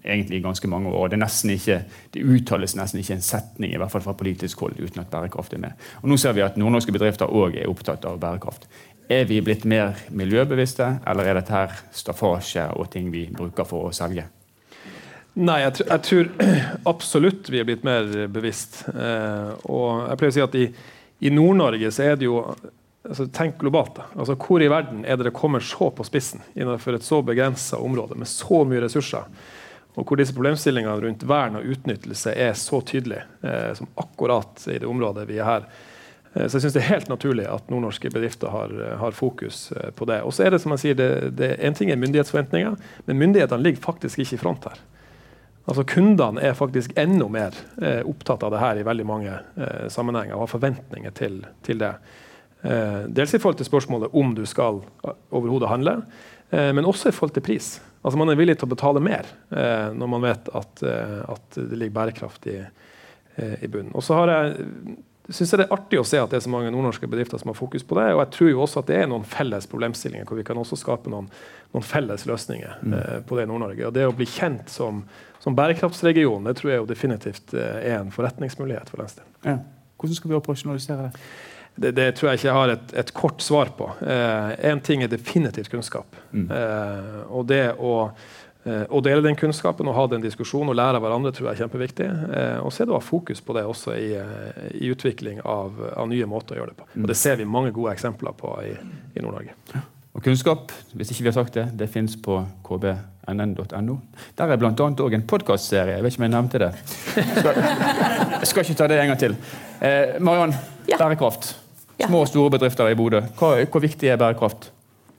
egentlig 0.04 0.38
i 0.38 0.44
ganske 0.44 0.68
mange 0.68 0.92
år. 0.92 1.08
Det, 1.08 1.18
ikke, 1.50 1.82
det, 2.14 2.22
uttales 2.22 2.76
nesten 2.76 3.00
ikke 3.00 3.18
en 3.18 3.24
setning 3.24 3.74
i 3.74 3.80
hvert 3.80 3.92
fall 3.92 4.04
fra 4.04 4.16
politisk 4.16 4.60
hold 4.60 4.78
uten 4.78 5.00
at 5.00 5.10
bærekraft 5.12 5.56
er 5.56 5.64
med. 5.64 5.84
Og 6.02 6.08
Nå 6.12 6.18
ser 6.20 6.36
vi 6.36 6.44
at 6.44 6.56
nordnorske 6.60 6.92
bedrifter 6.92 7.26
òg 7.26 7.58
er 7.60 7.70
opptatt 7.72 8.04
av 8.08 8.20
bærekraft. 8.22 8.68
Er 9.12 9.26
vi 9.28 9.40
blitt 9.44 9.66
mer 9.68 9.98
miljøbevisste, 10.16 11.00
eller 11.06 11.28
er 11.28 11.40
dette 11.40 11.52
her 11.52 11.76
staffasje 11.92 12.70
og 12.72 12.88
ting 12.92 13.10
vi 13.12 13.26
bruker 13.32 13.68
for 13.68 13.90
å 13.90 13.92
selge? 13.96 14.28
Nei, 15.34 15.58
jeg, 15.64 15.86
jeg, 15.88 16.02
tror 16.06 16.30
absolutt 16.92 17.50
vi 17.50 17.60
er 17.60 17.66
blitt 17.68 17.86
mer 17.86 18.06
bevisst. 18.30 18.84
Eh, 18.94 19.50
og 19.66 20.06
jeg 20.08 20.20
pleier 20.20 20.32
å 20.32 20.36
si 20.38 20.44
at 20.44 20.56
i, 20.60 20.68
i 21.26 21.34
Nord-Norge 21.34 21.90
så 21.94 22.06
er 22.06 22.20
det 22.20 22.28
jo 22.28 22.38
altså, 22.44 23.26
Tenk 23.34 23.58
globalt. 23.62 23.96
da. 23.98 24.06
Altså, 24.14 24.38
Hvor 24.38 24.62
i 24.62 24.70
verden 24.70 25.02
er 25.02 25.18
det 25.18 25.30
det 25.30 25.36
kommer 25.36 25.64
så 25.64 25.90
på 25.90 26.06
spissen 26.06 26.44
innenfor 26.54 26.96
et 26.96 27.06
så 27.06 27.22
begrensa 27.26 27.82
område 27.82 28.18
med 28.20 28.30
så 28.30 28.62
mye 28.68 28.86
ressurser? 28.86 29.26
og 29.94 30.06
hvor 30.08 30.18
disse 30.18 30.34
problemstillingene 30.34 31.02
rundt 31.04 31.24
vern 31.28 31.58
og 31.58 31.66
utnyttelse 31.70 32.32
er 32.34 32.54
så 32.58 32.80
tydelige, 32.86 33.26
eh, 33.46 33.72
som 33.78 33.90
akkurat 34.00 34.64
i 34.66 34.80
det 34.82 34.88
området 34.90 35.26
vi 35.28 35.38
er 35.38 35.46
her. 35.46 35.68
Eh, 36.34 36.48
så 36.48 36.56
jeg 36.56 36.64
synes 36.64 36.74
det 36.74 36.82
er 36.82 36.90
helt 36.90 37.12
naturlig 37.12 37.46
at 37.50 37.70
nordnorske 37.70 38.10
bedrifter 38.10 38.50
har, 38.50 38.74
har 38.98 39.14
fokus 39.14 39.68
eh, 39.72 39.92
på 39.94 40.08
det. 40.10 40.20
Og 40.26 40.34
så 40.34 40.46
er 40.46 40.54
det 40.54 40.60
som 40.64 40.74
jeg 40.74 40.82
sier, 40.82 40.98
det, 40.98 41.36
det, 41.38 41.52
En 41.62 41.78
ting 41.78 41.92
er 41.94 42.00
myndighetsforventninger, 42.02 42.74
men 43.06 43.22
myndighetene 43.22 43.62
ligger 43.62 43.86
faktisk 43.86 44.24
ikke 44.24 44.34
i 44.34 44.42
front 44.42 44.66
her. 44.66 44.82
Altså 45.64 45.86
Kundene 45.88 46.42
er 46.44 46.56
faktisk 46.58 46.92
enda 47.00 47.28
mer 47.32 47.56
eh, 47.80 48.02
opptatt 48.04 48.44
av 48.44 48.52
det 48.52 48.60
her 48.60 48.80
i 48.80 48.84
veldig 48.84 49.06
mange 49.08 49.32
eh, 49.32 49.86
sammenhenger 49.92 50.36
og 50.36 50.44
har 50.44 50.52
forventninger 50.52 51.14
til, 51.16 51.40
til 51.64 51.80
det. 51.80 51.94
Eh, 52.64 53.00
dels 53.08 53.32
i 53.32 53.40
forhold 53.40 53.62
til 53.62 53.70
spørsmålet 53.70 54.12
om 54.12 54.36
du 54.36 54.44
skal 54.48 54.82
overhodet 55.30 55.72
handle, 55.72 55.98
men 56.54 56.86
også 56.86 57.08
i 57.10 57.14
forhold 57.16 57.32
til 57.34 57.42
pris. 57.42 57.66
Altså 58.04 58.20
Man 58.20 58.30
er 58.30 58.36
villig 58.36 58.58
til 58.60 58.68
å 58.68 58.74
betale 58.74 59.00
mer 59.02 59.24
eh, 59.56 59.88
når 59.96 60.10
man 60.12 60.24
vet 60.26 60.50
at, 60.52 60.82
eh, 60.84 61.20
at 61.32 61.56
det 61.56 61.78
ligger 61.80 61.96
bærekraft 61.96 62.48
i, 62.52 62.58
eh, 62.60 63.54
i 63.64 63.70
bunnen. 63.70 63.94
Og 63.96 64.04
så 64.04 64.18
har 64.18 64.32
jeg 64.32 64.66
synes 65.30 65.52
jeg 65.52 65.60
det 65.60 65.64
er 65.64 65.72
artig 65.72 66.00
å 66.00 66.04
se 66.06 66.18
at 66.20 66.32
det 66.32 66.36
er 66.36 66.44
så 66.44 66.50
mange 66.52 66.72
nordnorske 66.72 67.08
bedrifter 67.08 67.40
som 67.40 67.48
har 67.48 67.56
fokus 67.56 67.84
på 67.86 67.96
det. 67.96 68.10
Og 68.12 68.20
jeg 68.20 68.32
tror 68.36 68.50
jo 68.50 68.58
også 68.66 68.82
at 68.82 68.90
det 68.90 68.98
er 69.00 69.08
noen 69.08 69.24
felles 69.28 69.68
problemstillinger 69.70 70.28
hvor 70.28 70.36
vi 70.40 70.44
kan 70.44 70.60
også 70.60 70.76
skape 70.76 71.12
noen, 71.12 71.30
noen 71.72 71.86
felles 71.86 72.26
løsninger 72.28 72.82
mm. 72.82 72.98
eh, 72.98 73.16
på 73.24 73.38
det 73.38 73.46
i 73.46 73.50
Nord-Norge. 73.50 73.86
Og 73.88 73.96
det 73.96 74.04
å 74.08 74.12
bli 74.16 74.28
kjent 74.28 74.68
som, 74.72 75.00
som, 75.40 75.56
bærekraftsregion 75.56 76.44
det 76.44 76.58
tror 76.60 76.74
jeg 76.74 76.82
jo 76.82 76.90
definitivt 76.92 77.56
eh, 77.56 77.80
er 77.94 77.98
en 78.02 78.12
forretningsmulighet 78.12 78.92
for 78.92 79.00
landsdelen. 79.00 79.32
Ja. 79.48 79.58
Hvordan 79.96 80.20
skal 80.20 80.32
vi 80.34 80.38
operasjonalisere 80.42 81.08
det? 81.08 81.26
Det, 81.74 81.90
det, 81.96 82.12
tror 82.14 82.30
jeg 82.30 82.38
ikke 82.38 82.46
jeg 82.46 82.54
har 82.54 82.70
et, 82.76 82.92
et 83.02 83.10
kort 83.16 83.42
svar 83.42 83.72
på. 83.74 83.88
Én 84.04 84.76
eh, 84.76 84.82
ting 84.86 85.02
er 85.02 85.10
definitivt 85.10 85.72
kunnskap. 85.72 86.20
Mm. 86.30 86.46
Eh, 86.54 87.16
og 87.34 87.48
det 87.50 87.64
å, 87.82 87.96
å, 88.64 89.00
dele 89.04 89.20
den 89.24 89.36
kunnskapen 89.36 89.88
og 89.90 89.96
ha 89.98 90.04
den 90.08 90.22
diskusjonen 90.24 90.72
og 90.72 90.78
lære 90.78 91.00
av 91.00 91.04
hverandre 91.04 91.32
tror 91.36 91.50
jeg 91.50 91.56
er 91.56 91.62
kjempeviktig. 91.64 92.06
Eh, 92.08 92.60
og 92.64 92.72
så 92.72 92.82
er 92.82 92.88
det 92.88 92.94
å 92.94 93.00
ha 93.00 93.04
fokus 93.04 93.42
på 93.44 93.56
det 93.56 93.64
også 93.68 93.96
i, 93.98 94.12
eh, 94.16 94.68
i 94.80 94.92
utvikling 94.94 95.42
av, 95.44 95.76
av, 95.92 96.08
nye 96.08 96.28
måter 96.30 96.56
å 96.56 96.62
gjøre 96.62 96.72
det 96.72 96.78
på. 96.80 96.88
Og 97.02 97.10
det 97.10 97.18
ser 97.20 97.36
vi 97.40 97.48
mange 97.48 97.74
gode 97.76 97.92
eksempler 97.92 98.36
på 98.38 98.54
i, 98.64 98.72
i 99.18 99.24
Nord-Norge. 99.24 99.56
Og 100.14 100.22
kunnskap, 100.22 100.70
hvis 100.94 101.10
ikke 101.10 101.26
vi 101.26 101.30
har 101.32 101.36
sagt 101.36 101.56
det, 101.58 101.66
det 101.74 101.88
fins 101.90 102.14
på 102.22 102.38
kbnn.no. 102.64 103.96
Der 104.38 104.52
er 104.54 104.60
bl.a. 104.62 104.70
òg 104.78 105.16
en 105.18 105.26
podkastserie. 105.26 105.96
Jeg 105.96 106.06
vet 106.06 106.14
ikke 106.14 106.22
om 106.22 106.26
jeg 106.28 106.34
nevnte 106.36 106.62
det. 106.62 106.70
Jeg 108.44 108.50
skal 108.50 108.64
ikke 108.64 108.76
ta 108.78 108.86
det 108.90 109.00
en 109.00 109.10
gang 109.10 109.20
til. 109.20 109.34
Eh, 109.80 110.16
Mariann, 110.22 110.54
ja. 110.86 110.98
bærekraft. 111.00 111.54
Små 111.98 112.24
og 112.24 112.30
store 112.30 112.52
bedrifter 112.54 112.90
i 112.90 112.96
Bodø. 112.98 113.22
Hvor, 113.38 113.58
hvor, 113.70 113.82
viktig 113.82 114.10
er 114.10 114.20
bærekraft? 114.20 114.70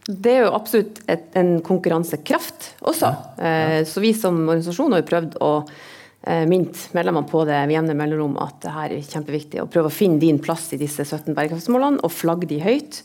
Det 0.05 0.31
er 0.31 0.43
jo 0.45 0.53
absolutt 0.53 0.99
et, 1.09 1.31
en 1.37 1.57
konkurransekraft 1.65 2.75
også. 2.85 3.09
Ja. 3.09 3.35
Ja. 3.41 3.53
Eh, 3.79 3.83
så 3.89 4.03
vi 4.03 4.13
som 4.13 4.37
organisasjon 4.43 4.93
har 4.93 5.01
jo 5.01 5.07
prøvd 5.09 5.37
å 5.41 5.51
eh, 5.65 6.43
minne 6.49 6.73
medlemmene 6.93 7.29
på 7.29 7.41
det 7.49 7.61
med 7.65 7.73
jevne 7.79 7.95
mellomrom 7.97 8.35
at 8.43 8.59
det 8.61 8.73
her 8.75 8.93
er 8.93 9.07
kjempeviktig. 9.07 9.63
Å 9.63 9.71
prøve 9.71 9.89
å 9.89 9.95
finne 9.95 10.21
din 10.21 10.37
plass 10.43 10.67
i 10.77 10.81
disse 10.81 11.07
17 11.07 11.33
bærekraftsmålene 11.33 12.05
og 12.05 12.13
flagge 12.13 12.49
de 12.51 12.59
høyt. 12.61 12.99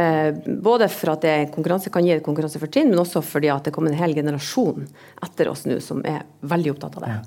Eh, 0.00 0.30
både 0.64 0.88
for 0.94 1.12
at 1.12 1.26
det 1.26 1.34
konkurranse 1.52 1.92
kan 1.92 2.08
gi 2.08 2.14
et 2.14 2.24
konkurransefortrinn, 2.24 2.88
men 2.88 3.02
også 3.02 3.20
fordi 3.26 3.50
at 3.52 3.68
det 3.68 3.74
kommer 3.76 3.92
en 3.92 4.00
hel 4.00 4.16
generasjon 4.16 4.88
etter 5.26 5.50
oss 5.52 5.66
nå 5.68 5.76
som 5.84 6.00
er 6.08 6.24
veldig 6.40 6.72
opptatt 6.72 6.96
av 6.96 7.04
det. 7.04 7.18
Ja. 7.18 7.20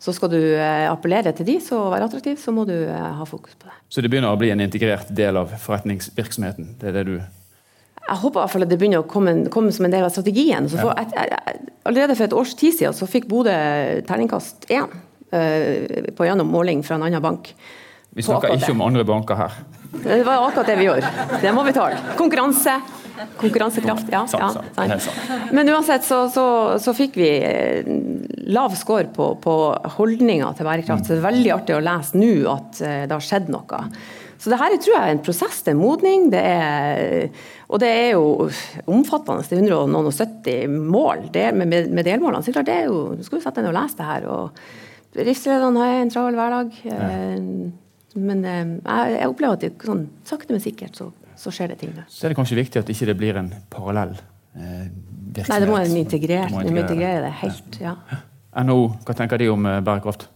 Så 0.00 0.14
skal 0.16 0.30
du 0.32 0.40
appellere 0.88 1.34
til 1.36 1.44
de 1.44 1.58
og 1.76 1.90
være 1.92 2.06
attraktiv, 2.08 2.38
så 2.40 2.54
må 2.56 2.62
du 2.64 2.72
ha 2.88 3.26
fokus 3.28 3.52
på 3.52 3.68
det. 3.68 3.74
Så 3.92 4.00
det 4.00 4.08
begynner 4.08 4.32
å 4.32 4.38
bli 4.40 4.48
en 4.48 4.62
integrert 4.64 5.10
del 5.12 5.36
av 5.36 5.52
forretningsvirksomheten? 5.60 6.70
Det 6.80 6.88
er 6.88 6.96
det 6.96 7.02
du 7.10 7.18
jeg 8.08 8.18
håper 8.22 8.38
i 8.38 8.42
hvert 8.42 8.52
fall 8.54 8.64
at 8.66 8.70
det 8.72 8.78
begynner 8.80 9.02
å 9.02 9.08
komme, 9.08 9.34
komme 9.52 9.74
som 9.74 9.86
en 9.86 9.92
del 9.92 10.06
av 10.06 10.14
strategien. 10.14 10.66
For 10.72 10.90
jeg, 10.96 11.10
jeg, 11.14 11.58
allerede 11.86 12.16
for 12.18 12.26
et 12.26 12.36
års 12.36 12.54
tid 12.58 12.74
siden 12.78 12.96
så 12.96 13.06
fikk 13.10 13.28
Bodø 13.30 13.52
terningkast 14.08 14.66
én 14.72 14.88
uh, 14.88 16.08
på 16.16 16.26
gjennom 16.26 16.50
måling 16.50 16.82
fra 16.86 16.98
en 16.98 17.06
annen 17.06 17.22
bank. 17.22 17.52
Vi 18.16 18.24
snakker 18.26 18.56
ikke 18.56 18.72
om 18.74 18.82
andre 18.82 19.04
banker 19.06 19.38
her. 19.38 19.60
Det 19.90 20.22
var 20.26 20.48
akkurat 20.48 20.66
det 20.70 20.78
vi 20.80 20.88
gjorde. 20.88 21.12
Det 21.42 21.52
må 21.54 21.62
vi 21.66 21.74
tåle. 21.76 21.98
Konkurranse, 22.18 22.80
Konkurransekraft, 23.36 24.06
ja. 24.12 24.26
ja 24.32 24.98
Men 25.52 25.68
uansett 25.68 26.04
så, 26.04 26.22
så, 26.32 26.44
så, 26.80 26.94
fikk 26.96 27.18
vi 27.20 27.28
eh, 27.44 27.84
lav 28.48 28.74
score 28.78 29.10
på, 29.14 29.34
på 29.42 29.56
holdninga 29.98 30.52
til 30.56 30.68
bærekraft. 30.68 31.06
Så 31.06 31.14
det 31.14 31.20
er 31.20 31.26
veldig 31.28 31.52
artig 31.58 31.76
å 31.76 31.82
lese 31.84 32.20
nå 32.20 32.32
at 32.52 32.80
eh, 32.80 33.02
det 33.04 33.16
har 33.16 33.26
skjedd 33.26 33.52
noe. 33.52 33.82
Så 34.40 34.48
det 34.48 34.58
her 34.60 34.76
tror 34.80 34.94
jeg 34.96 35.04
er 35.04 35.14
en 35.14 35.22
prosess, 35.24 35.60
det 35.66 35.74
er 35.74 35.78
modning. 35.78 36.30
Det 36.32 36.40
er, 36.40 37.42
og 37.68 37.82
det 37.82 37.90
er 37.92 38.10
jo 38.14 38.48
omfattende. 38.88 39.44
Det 39.44 39.58
er 39.58 39.74
170 39.76 40.78
mål 40.80 41.26
det, 41.34 41.50
med, 41.54 41.68
med, 41.92 42.04
delmålene. 42.08 42.40
Så 42.46 42.54
klart 42.56 42.70
det 42.70 42.78
er 42.78 42.88
jo, 42.88 43.02
Du 43.18 43.26
skal 43.26 43.38
jo 43.38 43.44
sette 43.44 43.60
deg 43.60 43.68
ned 43.68 43.74
og 43.74 43.78
lese 43.82 44.00
det 44.00 44.08
her. 44.08 44.28
og 44.32 45.14
Bedriftslederne 45.14 45.84
har 45.84 46.00
en 46.00 46.12
travel 46.14 46.40
hverdag. 46.40 46.82
Ja. 46.88 46.98
Eh, 47.10 48.18
men 48.20 48.42
jeg, 48.42 48.78
jeg, 49.18 49.28
opplever 49.28 49.58
at 49.58 49.66
det, 49.66 49.74
sånn, 49.86 50.06
sakte, 50.26 50.54
men 50.56 50.64
sikkert 50.64 50.96
så 50.98 51.12
så 51.40 51.52
skjer 51.54 51.72
det 51.72 51.78
ting 51.80 51.94
der. 51.96 52.08
Så 52.12 52.26
er 52.26 52.34
det 52.34 52.38
kanskje 52.38 52.58
viktig 52.58 52.82
at 52.82 52.90
ikke 52.92 53.08
det 53.10 53.16
blir 53.20 53.38
en 53.40 53.48
parallell 53.72 54.12
eh, 54.18 54.90
virksomhet? 54.90 55.52
Nei, 55.52 55.60
det 55.62 55.70
må 55.70 55.78
en 55.80 55.96
integrere. 56.02 56.64
integrere 56.68 57.22
det 57.24 57.32
helt, 57.40 57.80
ja. 57.80 57.94
NHO, 58.66 58.82
hva 59.06 59.16
tenker 59.16 59.40
de 59.40 59.48
om 59.52 59.68
eh, 59.70 59.80
bærekraft? 59.86 60.28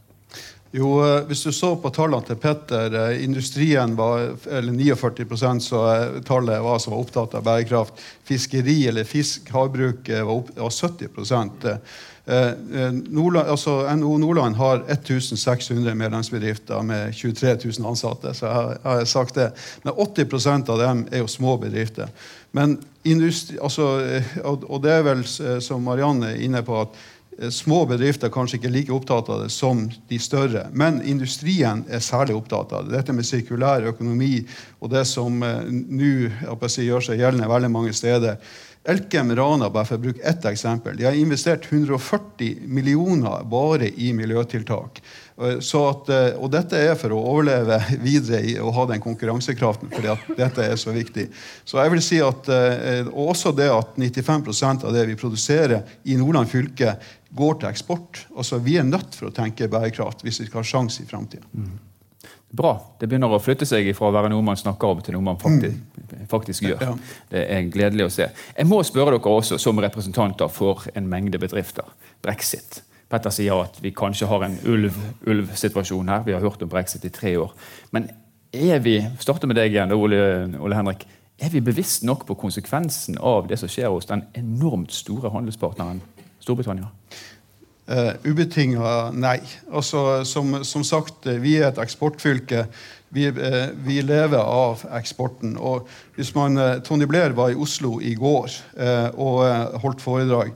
Jo, 0.75 0.89
eh, 1.05 1.21
Hvis 1.29 1.45
du 1.47 1.53
så 1.55 1.77
på 1.79 1.91
tallene 1.95 2.27
til 2.27 2.37
Petter, 2.43 2.95
eh, 2.99 3.23
industrien 3.25 3.95
var 3.97 4.35
eller 4.51 4.73
49% 4.73 5.63
så 5.63 5.85
tallet 6.27 6.63
var 6.63 6.79
som 6.83 6.97
var 6.97 7.05
opptatt 7.05 7.35
av 7.39 7.45
bærekraft. 7.47 8.03
Fiskeri 8.25 8.89
eller 8.89 9.05
fisk, 9.05 9.51
havbruk 9.55 10.09
var, 10.09 10.35
opp, 10.35 10.51
var 10.59 10.71
70 10.71 11.79
Eh, 12.27 12.47
eh, 12.47 12.93
Nordland, 12.93 13.49
altså 13.49 13.97
NHO 13.97 14.19
Nordland 14.19 14.57
har 14.57 14.83
1600 14.89 15.95
medlemsbedrifter 15.95 16.83
med 16.83 17.15
23 17.15 17.57
000 17.79 17.87
ansatte. 17.87 18.35
så 18.35 18.47
jeg 18.47 18.79
har 18.83 19.05
sagt 19.05 19.35
det. 19.35 19.51
Men 19.83 19.93
80% 19.95 20.69
av 20.69 20.79
dem 20.79 21.07
er 21.13 21.19
jo 21.19 21.27
små 21.27 21.57
bedrifter. 21.57 22.09
Men 22.53 22.79
industri, 23.05 23.59
altså, 23.63 24.01
eh, 24.01 24.39
og 24.45 24.83
det 24.83 24.93
er 24.93 25.03
vel, 25.03 25.25
som 25.61 25.83
Marianne 25.83 26.33
er 26.33 26.41
inne 26.41 26.63
på, 26.63 26.81
at 26.81 26.89
Små 27.51 27.81
bedrifter 27.91 28.29
er 28.29 28.35
kanskje 28.35 28.61
ikke 28.61 28.71
like 28.71 28.95
opptatt 28.95 29.29
av 29.33 29.41
det 29.43 29.51
som 29.53 29.85
de 30.11 30.19
større. 30.23 30.69
Men 30.73 31.01
industrien 31.03 31.83
er 31.91 32.05
særlig 32.05 32.37
opptatt 32.39 32.73
av 32.77 32.87
det. 32.87 32.95
Dette 32.95 33.17
med 33.17 33.27
sirkulær 33.27 33.89
økonomi 33.91 34.45
og 34.81 34.93
det 34.93 35.03
som 35.11 35.43
nå 35.43 36.13
si, 36.71 36.87
gjør 36.87 37.09
seg 37.09 37.21
gjeldende 37.23 37.51
veldig 37.51 37.73
mange 37.75 37.95
steder. 37.97 38.39
Elkem 38.85 39.31
Rana, 39.37 39.71
bare 39.73 39.89
for 39.89 39.97
å 39.97 40.03
bruke 40.03 40.21
ett 40.29 40.45
eksempel, 40.45 40.97
de 40.99 41.07
har 41.07 41.17
investert 41.17 41.65
140 41.71 42.67
millioner 42.69 43.47
bare 43.49 43.89
i 43.89 44.11
miljøtiltak. 44.13 45.01
At, 45.41 46.11
eh, 46.13 46.37
og 46.37 46.51
dette 46.53 46.83
er 46.91 46.93
for 47.01 47.15
å 47.17 47.23
overleve 47.31 47.79
videre 48.05 48.59
og 48.61 48.75
ha 48.77 48.85
den 48.93 49.01
konkurransekraften, 49.05 49.89
fordi 49.95 50.13
at 50.13 50.29
dette 50.37 50.69
er 50.69 50.77
så 50.81 50.93
viktig. 50.93 51.31
Så 51.65 51.81
jeg 51.81 51.95
vil 51.95 52.05
si 52.05 52.21
at, 52.25 52.53
eh, 52.53 53.09
også 53.09 53.55
det 53.57 53.71
at 53.73 53.97
95% 53.97 54.85
av 54.85 54.93
det 54.93 55.07
vi 55.09 55.17
produserer 55.17 55.97
i 56.05 56.19
Nordland 56.21 56.53
fylke, 56.53 56.99
går 57.35 57.57
til 57.59 57.73
eksport. 57.73 58.27
Altså, 58.37 58.61
Vi 58.63 58.77
er 58.79 58.85
nødt 58.85 59.17
for 59.17 59.33
å 59.33 59.35
tenke 59.35 59.67
bærekraft 59.67 60.23
hvis 60.23 60.45
vi 60.45 60.47
skal 60.47 60.61
ha 60.61 60.71
sjanse 60.75 61.03
i 61.03 61.09
framtida. 61.09 61.49
Mm 61.57 61.84
bra. 62.55 62.73
Det 63.01 63.09
begynner 63.11 63.33
å 63.35 63.41
flytte 63.43 63.67
seg 63.69 63.91
fra 63.97 64.09
å 64.09 64.15
være 64.15 64.31
noe 64.33 64.45
man 64.47 64.59
snakker 64.59 64.95
om, 64.95 65.03
til 65.05 65.17
noe 65.17 65.27
man 65.27 65.39
faktisk, 65.41 65.79
mm. 65.99 66.27
faktisk 66.31 66.67
gjør. 66.69 66.97
Det 67.31 67.45
er 67.51 67.69
gledelig 67.73 68.09
å 68.09 68.13
se. 68.15 68.29
Jeg 68.55 68.71
må 68.71 68.81
spørre 68.87 69.17
dere 69.17 69.37
også, 69.39 69.59
som 69.63 69.81
representanter 69.83 70.51
for 70.53 70.87
en 70.95 71.09
mengde 71.11 71.41
bedrifter, 71.43 71.89
brexit. 72.25 72.83
Petter 73.11 73.35
sier 73.35 73.67
at 73.67 73.77
vi 73.83 73.93
kanskje 73.95 74.29
har 74.31 74.47
en 74.47 74.57
ulv-situasjon 74.65 76.09
her. 76.11 76.25
Vi 76.27 76.35
har 76.35 76.43
hørt 76.43 76.63
om 76.65 76.71
brexit 76.71 77.05
i 77.05 77.13
tre 77.15 77.37
år. 77.39 77.53
Men 77.95 78.09
er 78.55 78.81
vi 78.83 78.97
starter 79.21 79.51
med 79.51 79.59
deg 79.59 79.75
igjen, 79.75 79.93
Ole, 79.93 80.19
Ole 80.63 80.79
Henrik, 80.79 81.05
er 81.43 81.51
vi 81.51 81.63
bevisst 81.65 82.05
nok 82.07 82.25
på 82.29 82.37
konsekvensen 82.39 83.19
av 83.19 83.49
det 83.51 83.59
som 83.59 83.71
skjer 83.71 83.91
hos 83.91 84.07
den 84.07 84.23
enormt 84.39 84.95
store 84.95 85.33
handelspartneren 85.35 86.01
Storbritannia? 86.45 86.91
Uh, 87.85 88.15
Ubetinga 88.25 89.11
nei. 89.13 89.43
Altså, 89.69 90.25
som, 90.25 90.57
som, 90.65 90.85
sagt, 90.85 91.27
eh, 91.29 91.37
vi 91.43 91.59
er 91.59 91.69
et 91.69 91.81
eksportfylke. 91.83 92.63
Vi, 93.13 93.27
uh, 93.29 93.75
vi, 93.85 93.99
lever 94.01 94.41
av 94.41 94.87
eksporten. 94.97 95.59
Og 95.61 95.85
hvis 96.17 96.33
man, 96.35 96.57
uh, 96.57 96.79
Tony 96.87 97.05
Blair 97.05 97.37
var 97.37 97.53
i 97.53 97.59
Oslo 97.61 97.99
i 98.01 98.15
går 98.17 98.57
og 99.21 99.77
holdt 99.83 100.01
foredrag. 100.01 100.55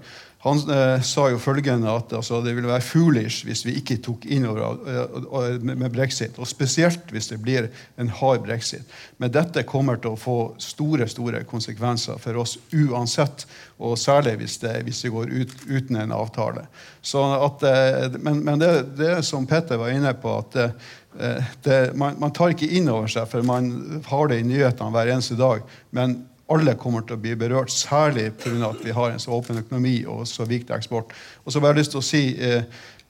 Han 0.48 0.70
eh, 0.72 1.00
sa 1.04 1.28
jo 1.32 1.38
følgende 1.40 1.90
at 1.92 2.12
altså, 2.16 2.40
det 2.44 2.54
ville 2.56 2.70
være 2.70 2.84
foolish 2.84 3.46
hvis 3.46 3.64
vi 3.66 3.74
ikke 3.80 3.98
tok 4.04 4.26
innover 4.30 4.78
uh, 4.84 5.56
med 5.62 5.90
brexit. 5.92 6.38
Og 6.38 6.48
spesielt 6.48 7.10
hvis 7.14 7.30
det 7.32 7.40
blir 7.42 7.68
en 8.00 8.10
hard 8.20 8.44
brexit. 8.46 8.86
Men 9.18 9.32
dette 9.34 9.66
kommer 9.68 10.00
til 10.00 10.14
å 10.14 10.20
få 10.20 10.38
store 10.62 11.08
store 11.10 11.42
konsekvenser 11.48 12.20
for 12.22 12.40
oss 12.42 12.56
uansett. 12.72 13.46
Og 13.78 13.98
særlig 14.00 14.38
hvis 14.42 14.58
det, 14.62 14.76
hvis 14.86 15.02
det 15.04 15.12
går 15.14 15.34
ut, 15.34 15.58
uten 15.68 16.00
en 16.02 16.14
avtale. 16.16 16.68
At, 16.68 17.68
eh, 17.68 18.16
men, 18.18 18.42
men 18.46 18.62
det, 18.62 18.72
det, 18.98 19.12
som 19.26 19.46
Petter 19.46 19.80
var 19.80 19.94
inne 19.94 20.14
på, 20.18 20.38
at 20.42 20.58
uh, 20.62 21.52
det, 21.64 21.78
man, 21.98 22.18
man, 22.20 22.34
tar 22.36 22.54
ikke 22.54 22.70
inn 22.78 22.90
over 22.92 23.10
seg, 23.10 23.28
for 23.30 23.46
man 23.46 24.02
har 24.06 24.30
det 24.30 24.42
i 24.42 24.48
nyhetene 24.48 24.94
hver 24.94 25.16
eneste 25.16 25.38
dag. 25.38 25.64
men 25.90 26.20
alle 26.52 26.76
kommer 26.80 27.04
til 27.06 27.18
å 27.18 27.22
bli 27.22 27.34
berørt, 27.38 27.72
særlig 27.72 28.30
pga. 28.40 28.70
at 28.70 28.84
vi 28.84 28.94
har 28.96 29.10
en 29.12 29.20
så 29.22 29.34
åpen 29.36 29.60
økonomi 29.60 30.04
og 30.08 30.26
så 30.28 30.46
viktig 30.48 30.74
eksport. 30.74 31.12
Og 31.44 31.52
så 31.52 31.60
har 31.60 31.72
jeg 31.72 31.82
lyst 31.82 31.94
til 31.96 32.00
å 32.02 32.08
si 32.08 32.22
eh, 32.40 32.62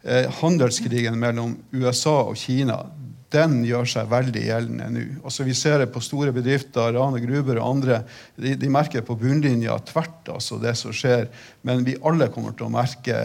eh, 0.02 0.30
Handelskrigen 0.40 1.18
mellom 1.18 1.56
USA 1.72 2.22
og 2.28 2.36
Kina 2.36 2.84
den 3.28 3.58
gjør 3.66 3.88
seg 3.88 4.08
veldig 4.08 4.42
gjeldende 4.46 4.86
nå. 4.92 5.02
Altså 5.20 5.44
vi 5.44 5.54
ser 5.56 5.82
det 5.82 5.90
på 5.92 6.00
store 6.04 6.32
bedrifter, 6.32 6.94
Rane 6.96 7.20
Gruber 7.20 7.60
og 7.60 7.74
andre. 7.74 8.00
De, 8.40 8.54
de 8.56 8.70
merker 8.72 9.04
på 9.04 9.18
bunnlinja 9.20 9.76
tvert 9.88 10.30
altså 10.32 10.56
det 10.62 10.72
som 10.80 10.94
skjer. 10.96 11.28
Men 11.68 11.84
vi 11.84 11.98
alle 12.08 12.30
kommer 12.32 12.56
til 12.56 12.68
å 12.68 12.72
merke 12.72 13.18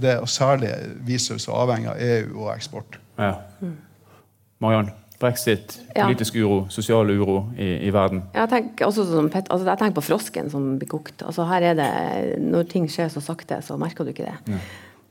det, 0.00 0.16
og 0.22 0.30
særlig 0.32 0.72
vi 1.04 1.20
som 1.20 1.40
avhengig 1.60 1.92
av 1.92 2.00
EU 2.00 2.40
og 2.46 2.54
eksport. 2.54 2.96
Ja. 3.20 3.34
Mariann, 4.60 4.90
brexit, 5.20 5.76
politisk 5.92 6.38
uro, 6.40 6.60
sosial 6.72 7.10
uro 7.12 7.42
i, 7.56 7.68
i 7.86 7.90
verden. 7.92 8.22
Jeg 8.34 8.48
tenker, 8.48 8.92
Pet, 9.30 9.50
altså 9.52 9.66
jeg 9.68 9.80
tenker 9.82 9.96
på 9.98 10.06
frosken 10.06 10.52
som 10.52 10.70
blir 10.80 10.88
kokt. 10.90 11.24
Altså 11.26 11.44
her 11.50 11.70
er 11.72 11.76
det, 11.78 11.90
Når 12.40 12.70
ting 12.70 12.88
skjer 12.90 13.10
så 13.12 13.22
sakte, 13.24 13.60
så 13.64 13.76
merker 13.80 14.06
du 14.06 14.14
ikke 14.14 14.28
det. 14.30 14.36
Ja. 14.48 14.60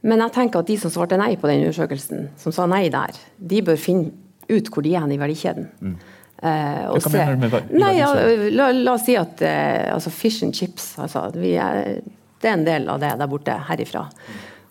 Men 0.09 0.23
jeg 0.23 0.33
tenker 0.35 0.63
at 0.63 0.69
de 0.69 0.77
som 0.79 0.91
svarte 0.93 1.19
nei 1.19 1.33
på 1.37 1.49
den 1.49 1.65
undersøkelsen, 1.65 2.29
som 2.39 2.55
sa 2.55 2.65
nei 2.71 2.87
der, 2.93 3.15
de 3.37 3.61
bør 3.67 3.79
finne 3.79 4.13
ut 4.49 4.71
hvor 4.73 4.85
de 4.85 4.95
er 4.97 5.11
i 5.11 5.19
verdikjeden. 5.19 5.67
Mm. 5.83 5.97
Eh, 6.39 6.83
Hva 6.87 6.99
se, 7.03 7.23
med 7.35 7.55
nei, 7.75 7.95
ja, 7.97 8.13
la, 8.55 8.69
la, 8.71 8.93
oss 8.93 9.03
si 9.09 9.17
at 9.19 9.41
eh, 9.43 9.89
altså 9.91 10.11
fish 10.13 10.45
and 10.45 10.55
chips 10.55 10.93
altså, 11.03 11.25
er, 11.35 11.99
Det 12.39 12.47
er 12.47 12.55
en 12.55 12.63
del 12.63 12.87
av 12.87 13.01
det 13.01 13.11
der 13.19 13.27
borte 13.27 13.57
herifra. 13.67 14.05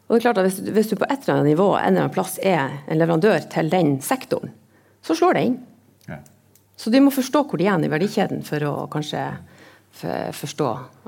Og 0.09 0.15
det 0.15 0.23
er 0.23 0.25
klart 0.25 0.41
at 0.41 0.49
hvis, 0.49 0.63
hvis, 0.73 0.89
du 0.89 0.97
på 0.97 1.05
et 1.05 1.21
eller 1.21 1.35
annet 1.35 1.51
nivå 1.53 1.67
en 1.77 1.91
eller 1.91 2.07
annen 2.07 2.15
plass 2.15 2.39
er 2.41 2.81
en 2.89 2.97
leverandør 2.97 3.45
til 3.53 3.69
den 3.69 3.99
sektoren, 4.01 4.55
så 5.05 5.17
slår 5.19 5.39
det 5.39 5.45
inn. 5.49 5.59
Ja. 6.09 6.21
Så 6.79 6.93
de 6.95 7.03
må 7.03 7.11
forstå 7.15 7.45
hvor 7.49 7.61
de 7.61 7.67
er 7.69 7.85
i 7.85 7.91
verdikjeden 7.91 8.45
for 8.47 8.65
å 8.69 8.75
kanskje 8.93 9.25
forstå 10.39 10.67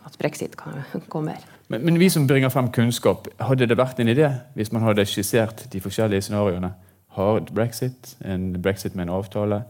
at 0.09 0.16
brexit 0.18 0.56
kommer. 0.56 1.42
Men, 1.70 1.85
men, 1.85 1.99
vi 2.00 2.09
som 2.11 2.25
bringer 2.26 2.50
frem 2.50 2.73
kunnskap, 2.75 3.28
hadde 3.38 3.68
det 3.70 3.76
vært 3.78 4.00
en 4.02 4.11
idé 4.11 4.32
hvis 4.56 4.73
man 4.75 4.82
hadde 4.82 5.04
skissert 5.06 5.68
de 5.70 5.82
forskjellige 5.85 6.26
scenarioene? 6.26 6.73
hard 7.16 7.52
brexit, 7.54 8.16
en 8.18 8.52
brexit 8.62 8.94
med 8.94 9.09
en 9.09 9.14
avtale, 9.18 9.62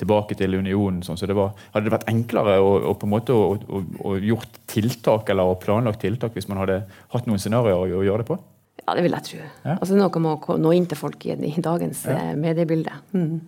tilbake 0.00 0.34
til 0.38 0.56
unionen 0.56 1.02
sånn 1.04 1.18
som 1.20 1.28
det 1.28 1.36
var. 1.36 1.52
Hadde 1.74 1.90
det 1.90 1.92
vært 1.92 2.08
enklere 2.10 2.56
å, 2.64 2.70
å 2.88 2.94
på 2.96 3.06
en 3.06 3.12
måte 3.12 3.36
å, 3.36 3.52
å, 3.60 3.82
å, 4.00 4.14
gjort 4.24 4.62
tiltak 4.70 5.28
eller 5.32 5.58
planlagt 5.60 6.00
tiltak 6.06 6.36
hvis 6.36 6.48
man 6.48 6.62
hadde 6.62 6.80
hatt 7.12 7.28
noen 7.28 7.42
scenarioer 7.42 7.98
å 7.98 8.06
gjøre 8.06 8.24
det 8.24 8.30
på? 8.30 8.38
Ja, 8.80 8.94
det 8.96 9.04
vil 9.04 9.14
jeg 9.18 9.26
tro. 9.26 9.40
Ja. 9.66 9.74
Altså 9.76 9.98
Noe 9.98 10.22
må 10.24 10.38
nå 10.56 10.72
inn 10.72 10.88
til 10.88 10.98
folk 10.98 11.26
i, 11.28 11.36
i 11.36 11.52
dagens 11.62 12.06
ja. 12.08 12.16
Eh, 12.16 12.32
mediebilde. 12.40 12.96
Mm. 13.12 13.42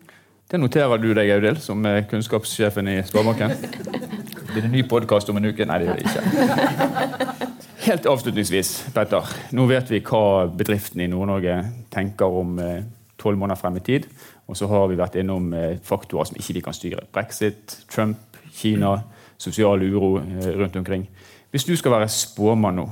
Det 0.50 0.60
noterer 0.60 1.00
du 1.00 1.12
deg, 1.16 1.30
Audhild, 1.32 1.62
som 1.64 1.84
kunnskapssjefen 2.10 2.88
i 2.92 2.98
Sparebanken. 3.08 3.54
Blir 4.52 4.60
det 4.60 4.68
en 4.68 4.74
ny 4.74 4.82
podkast 4.84 5.30
om 5.32 5.38
en 5.40 5.48
uke? 5.48 5.64
Nei, 5.64 5.78
det 5.80 5.86
gjør 5.88 6.00
det 6.00 6.06
ikke. 6.10 7.38
Helt 7.82 8.04
avslutningsvis, 8.06 8.68
Petter. 8.94 9.30
Nå 9.56 9.64
vet 9.66 9.88
vi 9.90 10.02
hva 10.04 10.44
bedriftene 10.54 11.06
i 11.06 11.10
Nord-Norge 11.10 11.56
tenker 11.90 12.36
om 12.42 12.60
eh, 12.62 12.84
tolv 13.18 13.40
måneder 13.40 13.58
frem 13.58 13.78
i 13.80 13.82
tid. 13.86 14.06
Og 14.46 14.58
så 14.58 14.68
har 14.70 14.84
vi 14.90 14.98
vært 15.00 15.16
innom 15.22 15.48
eh, 15.56 15.80
faktorer 15.82 16.28
som 16.28 16.38
ikke 16.38 16.58
vi 16.58 16.64
kan 16.66 16.76
styre. 16.76 17.06
Brexit, 17.14 17.78
Trump, 17.90 18.36
Kina, 18.52 18.92
sosial 19.40 19.82
uro 19.82 20.18
eh, 20.20 20.52
rundt 20.60 20.76
omkring. 20.78 21.08
Hvis 21.50 21.66
du 21.66 21.72
skal 21.80 21.96
være 21.96 22.12
spåmann 22.12 22.78
nå 22.82 22.86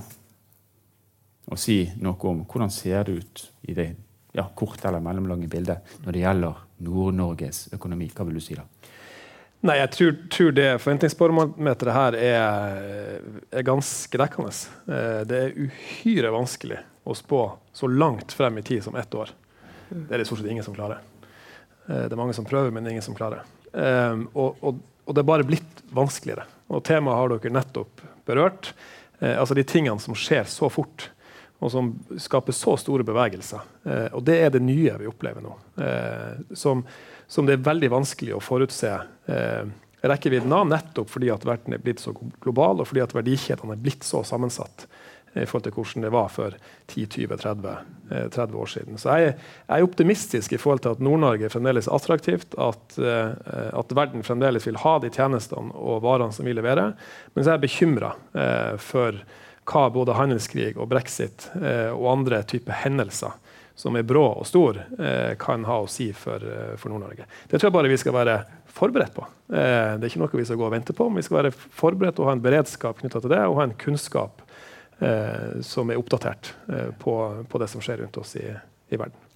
og 1.50 1.58
si 1.58 1.82
noe 1.98 2.30
om 2.30 2.42
hvordan 2.46 2.70
ser 2.70 3.06
det 3.06 3.20
ut 3.20 3.44
i 3.70 3.74
det 3.74 3.88
ja, 4.36 4.44
korte 4.54 4.86
eller 4.88 5.02
mellomlange 5.02 5.48
bildet 5.50 5.96
når 6.04 6.14
det 6.14 6.22
gjelder 6.22 6.58
Nord-Norges 6.84 7.68
økonomi, 7.76 8.10
hva 8.14 8.26
vil 8.28 8.40
du 8.40 8.44
si 8.44 8.56
da? 8.58 8.64
Nei, 9.60 9.76
jeg 9.76 9.90
tror, 9.92 10.14
tror 10.32 10.54
det 10.56 10.68
forventningsbarometeret 10.80 11.92
her 11.92 12.16
er, 12.16 13.24
er, 13.52 13.64
ganske 13.66 14.20
dekkende. 14.22 14.52
Eh, 14.88 15.18
det 15.28 15.40
er 15.40 15.58
uhyre 15.66 16.30
vanskelig 16.32 16.78
å 17.04 17.16
spå 17.16 17.42
så 17.76 17.90
langt 17.90 18.32
frem 18.36 18.56
i 18.56 18.64
tid 18.64 18.86
som 18.86 18.96
ett 18.96 19.12
år. 19.12 19.34
Det 19.90 20.14
er 20.14 20.22
det 20.22 20.28
stort 20.30 20.40
sett 20.40 20.48
ingen 20.48 20.64
som 20.64 20.76
klarer. 20.76 21.02
Eh, 21.90 22.06
det 22.06 22.08
er 22.08 22.22
mange 22.22 22.36
som 22.36 22.48
prøver, 22.48 22.72
men 22.72 22.88
ingen 22.88 23.04
som 23.04 23.16
klarer. 23.18 23.44
Um, 23.70 24.24
og, 24.32 24.56
og, 24.64 24.80
og, 25.04 25.12
det 25.14 25.20
er 25.20 25.28
bare 25.28 25.46
blitt 25.46 25.84
vanskeligere. 25.94 26.48
Og 26.72 26.80
temaet 26.88 27.20
har 27.20 27.34
dere 27.34 27.54
nettopp 27.60 28.02
berørt. 28.26 28.72
Altså 29.20 29.52
de 29.52 29.62
tingene 29.68 30.00
som 30.00 30.16
skjer 30.16 30.46
så 30.48 30.70
fort, 30.72 31.10
og 31.60 31.72
som 31.72 31.92
skaper 32.20 32.56
så 32.56 32.76
store 32.80 33.04
bevegelser. 33.06 33.68
Eh, 33.84 34.08
og 34.16 34.24
det 34.26 34.38
er 34.40 34.54
det 34.54 34.62
nye 34.64 34.96
vi 35.00 35.08
opplever 35.10 35.44
nå. 35.44 35.54
eh, 35.84 36.40
som, 36.56 36.82
som, 37.28 37.46
det 37.48 37.58
er 37.58 37.68
veldig 37.68 37.92
vanskelig 37.98 38.36
å 38.36 38.42
forutse 38.44 38.96
rekkevidden 40.00 40.52
av, 40.56 40.64
nettopp 40.66 41.10
fordi 41.12 41.28
at 41.30 41.44
verden 41.46 41.76
er 41.76 41.82
blitt 41.84 42.00
så 42.00 42.14
global, 42.40 42.80
og 42.80 42.88
fordi 42.88 43.04
at 43.04 43.12
verdikjedene 43.14 43.76
er 43.76 43.82
blitt 43.84 44.06
så 44.08 44.24
sammensatt 44.26 44.88
i 45.38 45.46
forhold 45.46 45.66
til 45.68 45.74
hvordan 45.76 46.04
det 46.04 46.10
var 46.10 46.30
for 46.32 46.54
10-20-30 46.90 48.56
år 48.58 48.70
siden. 48.70 48.98
Så 48.98 49.14
jeg, 49.20 49.36
er 49.70 49.84
optimistisk 49.86 50.52
i 50.52 50.58
forhold 50.58 50.82
til 50.82 50.96
at 50.96 51.04
Nord-Norge 51.04 51.46
er 51.46 51.52
fremdeles 51.52 51.88
attraktivt, 51.90 52.56
at, 52.58 52.98
eh, 52.98 53.68
at, 53.78 53.94
verden 53.94 54.26
fremdeles 54.26 54.66
vil 54.66 54.80
ha 54.82 54.96
de 55.02 55.12
tjenestene 55.14 55.70
og 55.76 56.02
varene 56.06 56.34
som 56.34 56.48
vi 56.48 56.56
leverer. 56.56 56.96
Men 57.34 57.44
så 57.44 57.52
er 57.52 57.60
jeg 57.60 57.66
bekymra 57.68 58.14
eh, 58.34 58.74
for 58.82 59.22
hva 59.70 59.86
både 59.94 60.16
handelskrig 60.18 60.74
og 60.76 60.90
brexit 60.90 61.48
eh, 61.60 61.90
og 61.94 62.10
andre 62.16 62.42
typer 62.48 62.82
hendelser 62.84 63.36
som 63.80 63.96
er 63.96 64.04
brå 64.04 64.26
og 64.36 64.44
stor, 64.44 64.76
kan 65.40 65.62
ha 65.64 65.76
å 65.80 65.86
si 65.88 66.10
for, 66.12 66.42
for 66.76 66.92
Nord-Norge. 66.92 67.24
Det 67.48 67.56
tror 67.56 67.70
jeg 67.70 67.72
bare 67.78 67.88
vi 67.88 67.96
skal 67.96 68.12
være 68.12 68.34
forberedt 68.68 69.14
på. 69.16 69.24
det 69.48 69.62
er 69.62 70.04
ikke 70.04 70.20
noe 70.20 70.36
vi 70.36 70.44
skal 70.44 70.58
gå 70.60 70.66
og 70.66 70.74
vente 70.74 70.92
på, 70.92 71.06
men 71.08 71.22
vi 71.22 71.24
skal 71.24 71.38
være 71.38 71.52
forberedt 71.54 72.20
og 72.20 72.28
ha 72.28 72.34
en 72.36 72.42
beredskap 72.44 73.00
knytta 73.00 73.22
til 73.24 73.32
det, 73.32 73.40
og 73.48 73.56
ha 73.56 73.64
en 73.64 73.72
kunnskap 73.80 74.42
eh, 75.00 75.60
som 75.64 75.90
er 75.90 76.00
oppdatert 76.00 76.54
eh, 76.68 76.90
på, 76.98 77.16
på, 77.48 77.58
det 77.58 77.68
som 77.72 77.82
skjer 77.84 78.04
rundt 78.04 78.20
oss 78.20 78.36
i, 78.36 78.46
i 78.90 79.00
verden. 79.00 79.29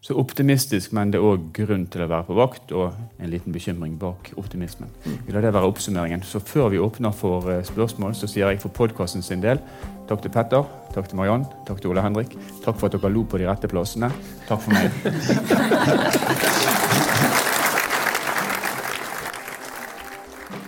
Så 0.00 0.14
optimistisk, 0.14 0.92
men 0.94 1.10
det 1.10 1.18
er 1.18 1.24
òg 1.26 1.48
grunn 1.56 1.86
til 1.90 2.04
å 2.04 2.08
være 2.10 2.28
på 2.28 2.36
vakt, 2.38 2.72
og 2.76 2.94
en 3.18 3.30
liten 3.32 3.52
bekymring 3.54 3.96
bak 3.98 4.30
optimismen. 4.38 4.92
Vi 5.26 5.34
lar 5.34 5.42
det 5.42 5.54
være 5.56 5.66
oppsummeringen. 5.72 6.22
Så 6.22 6.38
før 6.38 6.68
vi 6.70 6.78
åpner 6.78 7.12
for 7.16 7.50
eh, 7.50 7.64
spørsmål, 7.66 8.14
så 8.14 8.28
sier 8.30 8.52
jeg 8.52 8.62
for 8.62 8.70
podkasten 8.76 9.24
sin 9.24 9.42
del 9.42 9.58
takk 10.06 10.22
til 10.22 10.30
Petter, 10.30 10.62
takk 10.94 11.08
til 11.10 11.18
Mariann, 11.18 11.44
takk 11.66 11.80
til 11.82 11.90
Ole 11.90 12.04
Henrik. 12.04 12.36
Takk 12.62 12.78
for 12.78 12.86
at 12.86 12.94
dere 12.94 13.10
lo 13.10 13.24
på 13.26 13.40
de 13.42 13.48
rette 13.48 13.66
plassene. 13.72 14.12
Takk 14.46 14.60
for 14.62 14.70
meg. 14.76 14.90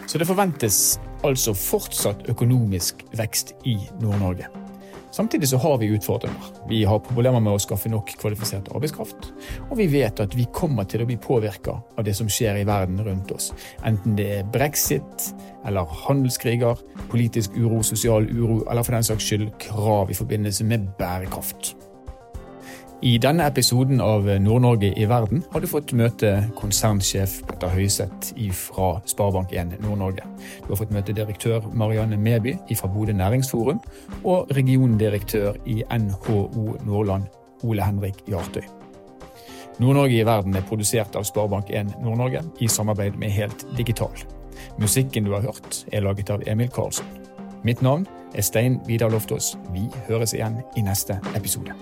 Så 0.09 0.19
det 0.19 0.27
forventes 0.27 1.01
altså 1.23 1.53
fortsatt 1.55 2.31
økonomisk 2.33 3.05
vekst 3.19 3.53
i 3.69 3.77
Nord-Norge. 4.01 4.58
Samtidig 5.11 5.49
så 5.49 5.57
har 5.57 5.79
vi 5.79 5.87
utfordringer. 5.87 6.51
Vi 6.69 6.85
har 6.85 7.01
problemer 7.01 7.41
med 7.41 7.57
å 7.57 7.63
skaffe 7.63 7.91
nok 7.91 8.13
kvalifisert 8.21 8.69
arbeidskraft. 8.75 9.31
Og 9.71 9.77
vi 9.81 9.89
vet 9.93 10.21
at 10.21 10.37
vi 10.37 10.47
kommer 10.53 10.89
til 10.89 11.03
å 11.03 11.09
bli 11.09 11.17
påvirka 11.21 11.79
av 11.97 12.05
det 12.05 12.15
som 12.19 12.29
skjer 12.29 12.61
i 12.61 12.67
verden 12.69 13.01
rundt 13.07 13.33
oss. 13.33 13.51
Enten 13.89 14.19
det 14.19 14.29
er 14.39 14.49
brexit 14.53 15.31
eller 15.67 15.89
handelskriger, 16.07 16.81
politisk 17.11 17.57
uro, 17.57 17.83
sosial 17.83 18.29
uro 18.29 18.63
eller 18.69 18.85
for 18.85 18.99
den 18.99 19.09
saks 19.09 19.29
skyld 19.31 19.51
krav 19.65 20.13
i 20.13 20.19
forbindelse 20.19 20.69
med 20.69 20.91
bærekraft. 21.01 21.75
I 22.99 23.13
denne 23.23 23.45
episoden 23.47 24.01
av 24.03 24.25
Nord-Norge 24.27 24.89
i 24.99 25.05
verden 25.07 25.45
har 25.53 25.63
du 25.63 25.69
fått 25.71 25.93
møte 25.95 26.33
konsernsjef 26.59 27.37
Petter 27.47 27.71
Høiseth 27.71 28.33
fra 28.59 28.89
Sparebank1 29.07 29.77
Nord-Norge. 29.85 30.25
Du 30.65 30.73
har 30.73 30.81
fått 30.81 30.95
møte 30.97 31.15
direktør 31.15 31.69
Marianne 31.79 32.19
Meby 32.19 32.57
fra 32.75 32.91
Bodø 32.91 33.15
næringsforum 33.15 33.79
og 34.25 34.51
regiondirektør 34.59 35.61
i 35.71 35.85
NHO 35.87 36.41
Nordland 36.89 37.31
Ole 37.63 37.87
Henrik 37.87 38.19
Jartøy. 38.27 38.67
Nord-Norge 39.79 40.19
i 40.19 40.27
verden 40.27 40.59
er 40.59 40.67
produsert 40.67 41.15
av 41.15 41.31
Sparebank1 41.31 42.01
Nord-Norge 42.03 42.43
i 42.59 42.67
samarbeid 42.67 43.15
med 43.15 43.31
Helt 43.31 43.63
Digital. 43.79 44.11
Musikken 44.83 45.31
du 45.31 45.37
har 45.39 45.47
hørt, 45.47 45.85
er 45.93 46.03
laget 46.03 46.35
av 46.35 46.43
Emil 46.51 46.75
Karlsson. 46.75 47.07
Mitt 47.63 47.79
navn 47.79 48.11
er 48.35 48.43
Stein 48.43 48.83
Vidar 48.91 49.15
Loftaas. 49.15 49.55
Vi 49.71 49.87
høres 50.11 50.35
igjen 50.35 50.65
i 50.75 50.83
neste 50.83 51.23
episode. 51.39 51.79